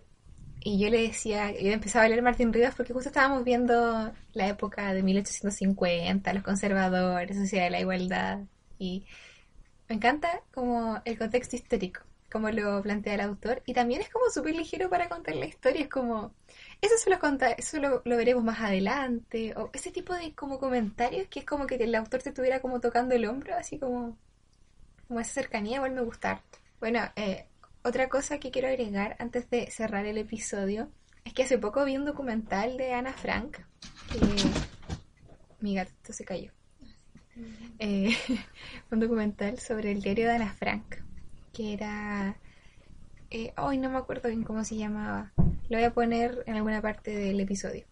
Y 0.61 0.79
yo 0.79 0.88
le 0.88 1.03
decía, 1.03 1.53
yo 1.53 1.73
empezaba 1.73 2.07
a 2.07 2.09
leer 2.09 2.23
Martín 2.23 2.53
Rivas 2.53 2.75
porque 2.75 2.92
justo 2.92 3.09
estábamos 3.11 3.44
viendo 3.44 4.12
la 4.33 4.49
época 4.49 4.94
de 4.94 5.03
1850, 5.03 6.33
los 6.33 6.42
conservadores, 6.42 7.37
Sociedad 7.37 7.64
de 7.64 7.70
la 7.70 7.81
Igualdad, 7.81 8.40
y 8.79 9.05
me 9.88 9.97
encanta 9.97 10.40
como 10.53 11.01
el 11.05 11.18
contexto 11.18 11.57
histórico, 11.57 12.01
como 12.31 12.51
lo 12.51 12.83
plantea 12.83 13.14
el 13.14 13.20
autor, 13.20 13.62
y 13.66 13.75
también 13.75 14.01
es 14.01 14.09
como 14.09 14.31
súper 14.31 14.55
ligero 14.55 14.88
para 14.88 15.09
contar 15.09 15.35
la 15.37 15.47
historia, 15.47 15.83
es 15.83 15.88
como 15.88 16.33
eso 16.80 16.94
se 16.98 17.10
lo, 17.10 17.18
conta, 17.18 17.52
eso 17.52 17.78
lo, 17.78 18.02
veremos 18.04 18.44
más 18.44 18.60
adelante. 18.60 19.54
O 19.56 19.70
ese 19.72 19.90
tipo 19.90 20.14
de 20.14 20.34
como 20.34 20.58
comentarios 20.58 21.28
que 21.28 21.40
es 21.40 21.46
como 21.46 21.66
que 21.66 21.76
el 21.76 21.94
autor 21.94 22.22
te 22.22 22.30
estuviera 22.30 22.60
como 22.60 22.80
tocando 22.80 23.14
el 23.14 23.26
hombro, 23.26 23.54
así 23.56 23.78
como, 23.78 24.16
como 25.08 25.20
esa 25.20 25.32
cercanía, 25.32 25.76
igual 25.76 25.92
me 25.92 26.02
gusta. 26.02 26.42
Bueno, 26.80 27.00
eh, 27.16 27.46
otra 27.82 28.08
cosa 28.08 28.38
que 28.38 28.50
quiero 28.50 28.68
agregar 28.68 29.16
antes 29.18 29.48
de 29.50 29.70
cerrar 29.70 30.06
el 30.06 30.18
episodio 30.18 30.90
es 31.24 31.32
que 31.32 31.44
hace 31.44 31.58
poco 31.58 31.84
vi 31.84 31.96
un 31.96 32.04
documental 32.04 32.76
de 32.76 32.92
Ana 32.92 33.12
Frank. 33.12 33.58
Que... 34.12 34.20
Mi 35.60 35.74
gato 35.74 36.12
se 36.12 36.24
cayó. 36.24 36.52
Eh, 37.78 38.14
un 38.90 39.00
documental 39.00 39.58
sobre 39.58 39.92
el 39.92 40.02
diario 40.02 40.28
de 40.28 40.34
Ana 40.34 40.52
Frank, 40.52 40.96
que 41.52 41.72
era... 41.72 42.37
Eh, 43.30 43.52
hoy 43.56 43.78
no 43.78 43.90
me 43.90 43.98
acuerdo 43.98 44.28
bien 44.28 44.44
cómo 44.44 44.62
se 44.64 44.76
llamaba 44.76 45.32
lo 45.68 45.79
voy 45.79 45.85
a 45.85 45.94
poner 45.94 46.42
en 46.46 46.57
alguna 46.57 46.83
parte 46.83 47.14
del 47.14 47.40
episodio. 47.40 47.85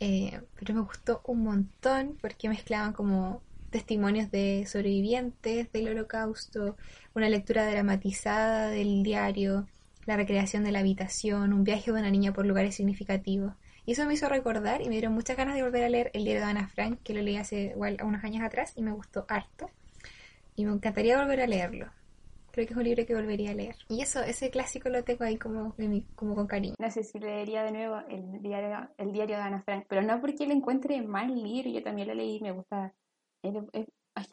Eh, 0.00 0.40
pero 0.58 0.74
me 0.74 0.80
gustó 0.80 1.22
un 1.24 1.44
montón 1.44 2.18
porque 2.20 2.48
mezclaban 2.48 2.92
como 2.92 3.42
testimonios 3.70 4.30
de 4.30 4.66
sobrevivientes 4.66 5.72
del 5.72 5.88
holocausto, 5.88 6.76
una 7.14 7.28
lectura 7.28 7.66
dramatizada 7.66 8.68
del 8.68 9.02
diario, 9.02 9.66
la 10.06 10.16
recreación 10.16 10.64
de 10.64 10.72
la 10.72 10.80
habitación, 10.80 11.52
un 11.52 11.64
viaje 11.64 11.90
de 11.90 11.98
una 11.98 12.10
niña 12.10 12.32
por 12.32 12.46
lugares 12.46 12.76
significativos. 12.76 13.54
Y 13.86 13.92
eso 13.92 14.06
me 14.06 14.14
hizo 14.14 14.28
recordar 14.28 14.80
y 14.80 14.84
me 14.84 14.92
dieron 14.92 15.12
muchas 15.12 15.36
ganas 15.36 15.54
de 15.54 15.62
volver 15.62 15.84
a 15.84 15.88
leer 15.88 16.10
el 16.14 16.24
diario 16.24 16.42
de 16.42 16.50
Ana 16.50 16.68
Frank, 16.68 17.00
que 17.02 17.14
lo 17.14 17.22
leí 17.22 17.36
hace 17.36 17.72
igual 17.74 17.98
unos 18.02 18.24
años 18.24 18.44
atrás 18.44 18.72
y 18.76 18.82
me 18.82 18.92
gustó 18.92 19.26
harto. 19.28 19.70
Y 20.56 20.64
me 20.64 20.72
encantaría 20.72 21.18
volver 21.18 21.40
a 21.40 21.46
leerlo. 21.46 21.90
Creo 22.54 22.68
que 22.68 22.72
es 22.72 22.78
un 22.78 22.84
libro 22.84 23.04
que 23.04 23.16
volvería 23.16 23.50
a 23.50 23.54
leer. 23.54 23.74
Y 23.88 24.00
eso, 24.00 24.22
ese 24.22 24.48
clásico 24.48 24.88
lo 24.88 25.02
tengo 25.02 25.24
ahí 25.24 25.36
como, 25.36 25.74
como 26.14 26.36
con 26.36 26.46
cariño. 26.46 26.76
No 26.78 26.88
sé 26.88 27.02
si 27.02 27.18
leería 27.18 27.64
de 27.64 27.72
nuevo 27.72 27.98
el 28.08 28.40
diario, 28.40 28.88
el 28.96 29.10
diario 29.10 29.36
de 29.36 29.42
Ana 29.42 29.62
Frank, 29.62 29.86
pero 29.88 30.02
no 30.02 30.20
porque 30.20 30.46
le 30.46 30.54
encuentre 30.54 31.02
mal 31.02 31.34
libro, 31.34 31.68
yo 31.68 31.82
también 31.82 32.06
lo 32.06 32.14
leí, 32.14 32.40
me 32.40 32.52
gusta. 32.52 32.94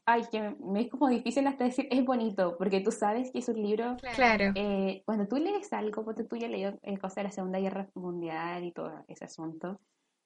ay, 0.05 0.21
que 0.31 0.55
me 0.63 0.81
es 0.81 0.89
como 0.91 1.09
difícil 1.09 1.47
hasta 1.47 1.63
decir, 1.63 1.87
es 1.89 2.05
bonito, 2.05 2.59
porque 2.59 2.81
tú 2.81 2.91
sabes 2.91 3.31
que 3.31 3.39
es 3.39 3.49
un 3.49 3.59
libro. 3.59 3.97
Claro. 4.13 4.51
Eh, 4.53 5.01
cuando 5.03 5.27
tú 5.27 5.37
lees 5.37 5.73
algo, 5.73 6.05
porque 6.05 6.23
tú 6.23 6.35
ya 6.35 6.47
leído 6.47 6.77
el 6.83 6.99
cosas 6.99 7.15
de 7.15 7.23
la 7.23 7.31
Segunda 7.31 7.57
Guerra 7.57 7.89
Mundial 7.95 8.63
y 8.63 8.71
todo 8.71 9.03
ese 9.07 9.25
asunto, 9.25 9.79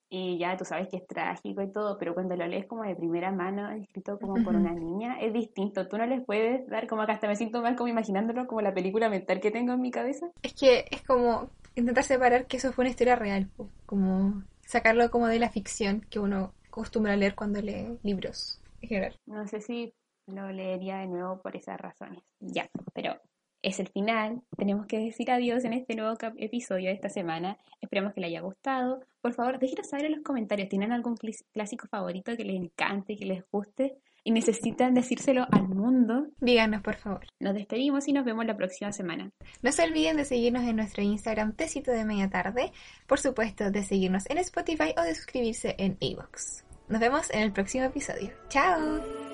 y 0.08 0.38
ya 0.38 0.56
tú 0.56 0.64
sabes 0.64 0.88
que 0.88 0.98
es 0.98 1.06
trágico 1.06 1.62
y 1.62 1.72
todo, 1.72 1.98
pero 1.98 2.14
cuando 2.14 2.36
lo 2.36 2.46
lees 2.46 2.66
como 2.66 2.84
de 2.84 2.94
primera 2.94 3.32
mano, 3.32 3.70
escrito 3.70 4.18
como 4.18 4.34
por 4.44 4.54
una 4.54 4.72
niña, 4.72 5.18
es 5.20 5.32
distinto. 5.32 5.88
Tú 5.88 5.98
no 5.98 6.06
les 6.06 6.24
puedes 6.24 6.66
dar 6.68 6.86
como 6.86 7.04
que 7.06 7.12
hasta 7.12 7.26
me 7.26 7.36
siento 7.36 7.60
mal 7.60 7.76
como 7.76 7.88
imaginándolo 7.88 8.46
como 8.46 8.60
la 8.60 8.72
película 8.72 9.08
mental 9.08 9.40
que 9.40 9.50
tengo 9.50 9.72
en 9.72 9.80
mi 9.80 9.90
cabeza. 9.90 10.30
Es 10.42 10.54
que 10.54 10.86
es 10.90 11.02
como 11.02 11.50
intentar 11.74 12.04
separar 12.04 12.46
que 12.46 12.58
eso 12.58 12.72
fue 12.72 12.82
una 12.82 12.90
historia 12.90 13.16
real, 13.16 13.50
como 13.84 14.42
sacarlo 14.64 15.10
como 15.10 15.26
de 15.26 15.38
la 15.38 15.50
ficción 15.50 16.02
que 16.08 16.18
uno 16.18 16.52
acostumbra 16.68 17.14
a 17.14 17.16
leer 17.16 17.34
cuando 17.34 17.60
lee 17.60 17.98
libros 18.02 18.60
en 18.82 18.88
general. 18.88 19.16
No 19.26 19.46
sé 19.46 19.60
si 19.60 19.92
lo 20.26 20.50
leería 20.50 20.98
de 20.98 21.06
nuevo 21.06 21.40
por 21.40 21.56
esas 21.56 21.80
razones. 21.80 22.22
Ya, 22.40 22.68
pero 22.92 23.20
es 23.66 23.80
el 23.80 23.88
final. 23.88 24.42
Tenemos 24.56 24.86
que 24.86 24.98
decir 24.98 25.30
adiós 25.30 25.64
en 25.64 25.72
este 25.72 25.96
nuevo 25.96 26.16
episodio 26.36 26.86
de 26.86 26.94
esta 26.94 27.08
semana. 27.08 27.58
Esperamos 27.80 28.14
que 28.14 28.20
les 28.20 28.28
haya 28.28 28.40
gustado. 28.40 29.00
Por 29.20 29.34
favor, 29.34 29.58
déjenos 29.58 29.88
saber 29.88 30.06
en 30.06 30.12
los 30.12 30.22
comentarios. 30.22 30.68
¿Tienen 30.68 30.92
algún 30.92 31.16
clásico 31.52 31.88
favorito 31.88 32.36
que 32.36 32.44
les 32.44 32.56
encante, 32.56 33.16
que 33.16 33.26
les 33.26 33.44
guste? 33.50 33.98
y 34.26 34.32
necesitan 34.32 34.92
decírselo 34.92 35.46
al 35.52 35.68
mundo, 35.68 36.26
díganos 36.40 36.82
por 36.82 36.96
favor. 36.96 37.24
Nos 37.38 37.54
despedimos 37.54 38.08
y 38.08 38.12
nos 38.12 38.24
vemos 38.24 38.44
la 38.44 38.56
próxima 38.56 38.90
semana. 38.90 39.30
No 39.62 39.70
se 39.70 39.84
olviden 39.84 40.16
de 40.16 40.24
seguirnos 40.24 40.64
en 40.64 40.74
nuestro 40.74 41.04
Instagram 41.04 41.54
Tecito 41.54 41.92
de 41.92 42.04
Media 42.04 42.28
Tarde, 42.28 42.72
por 43.06 43.20
supuesto 43.20 43.70
de 43.70 43.84
seguirnos 43.84 44.28
en 44.28 44.38
Spotify 44.38 44.94
o 44.98 45.02
de 45.02 45.14
suscribirse 45.14 45.76
en 45.78 45.96
Evox. 46.00 46.64
Nos 46.88 47.00
vemos 47.00 47.30
en 47.30 47.42
el 47.42 47.52
próximo 47.52 47.84
episodio. 47.84 48.30
¡Chao! 48.48 49.25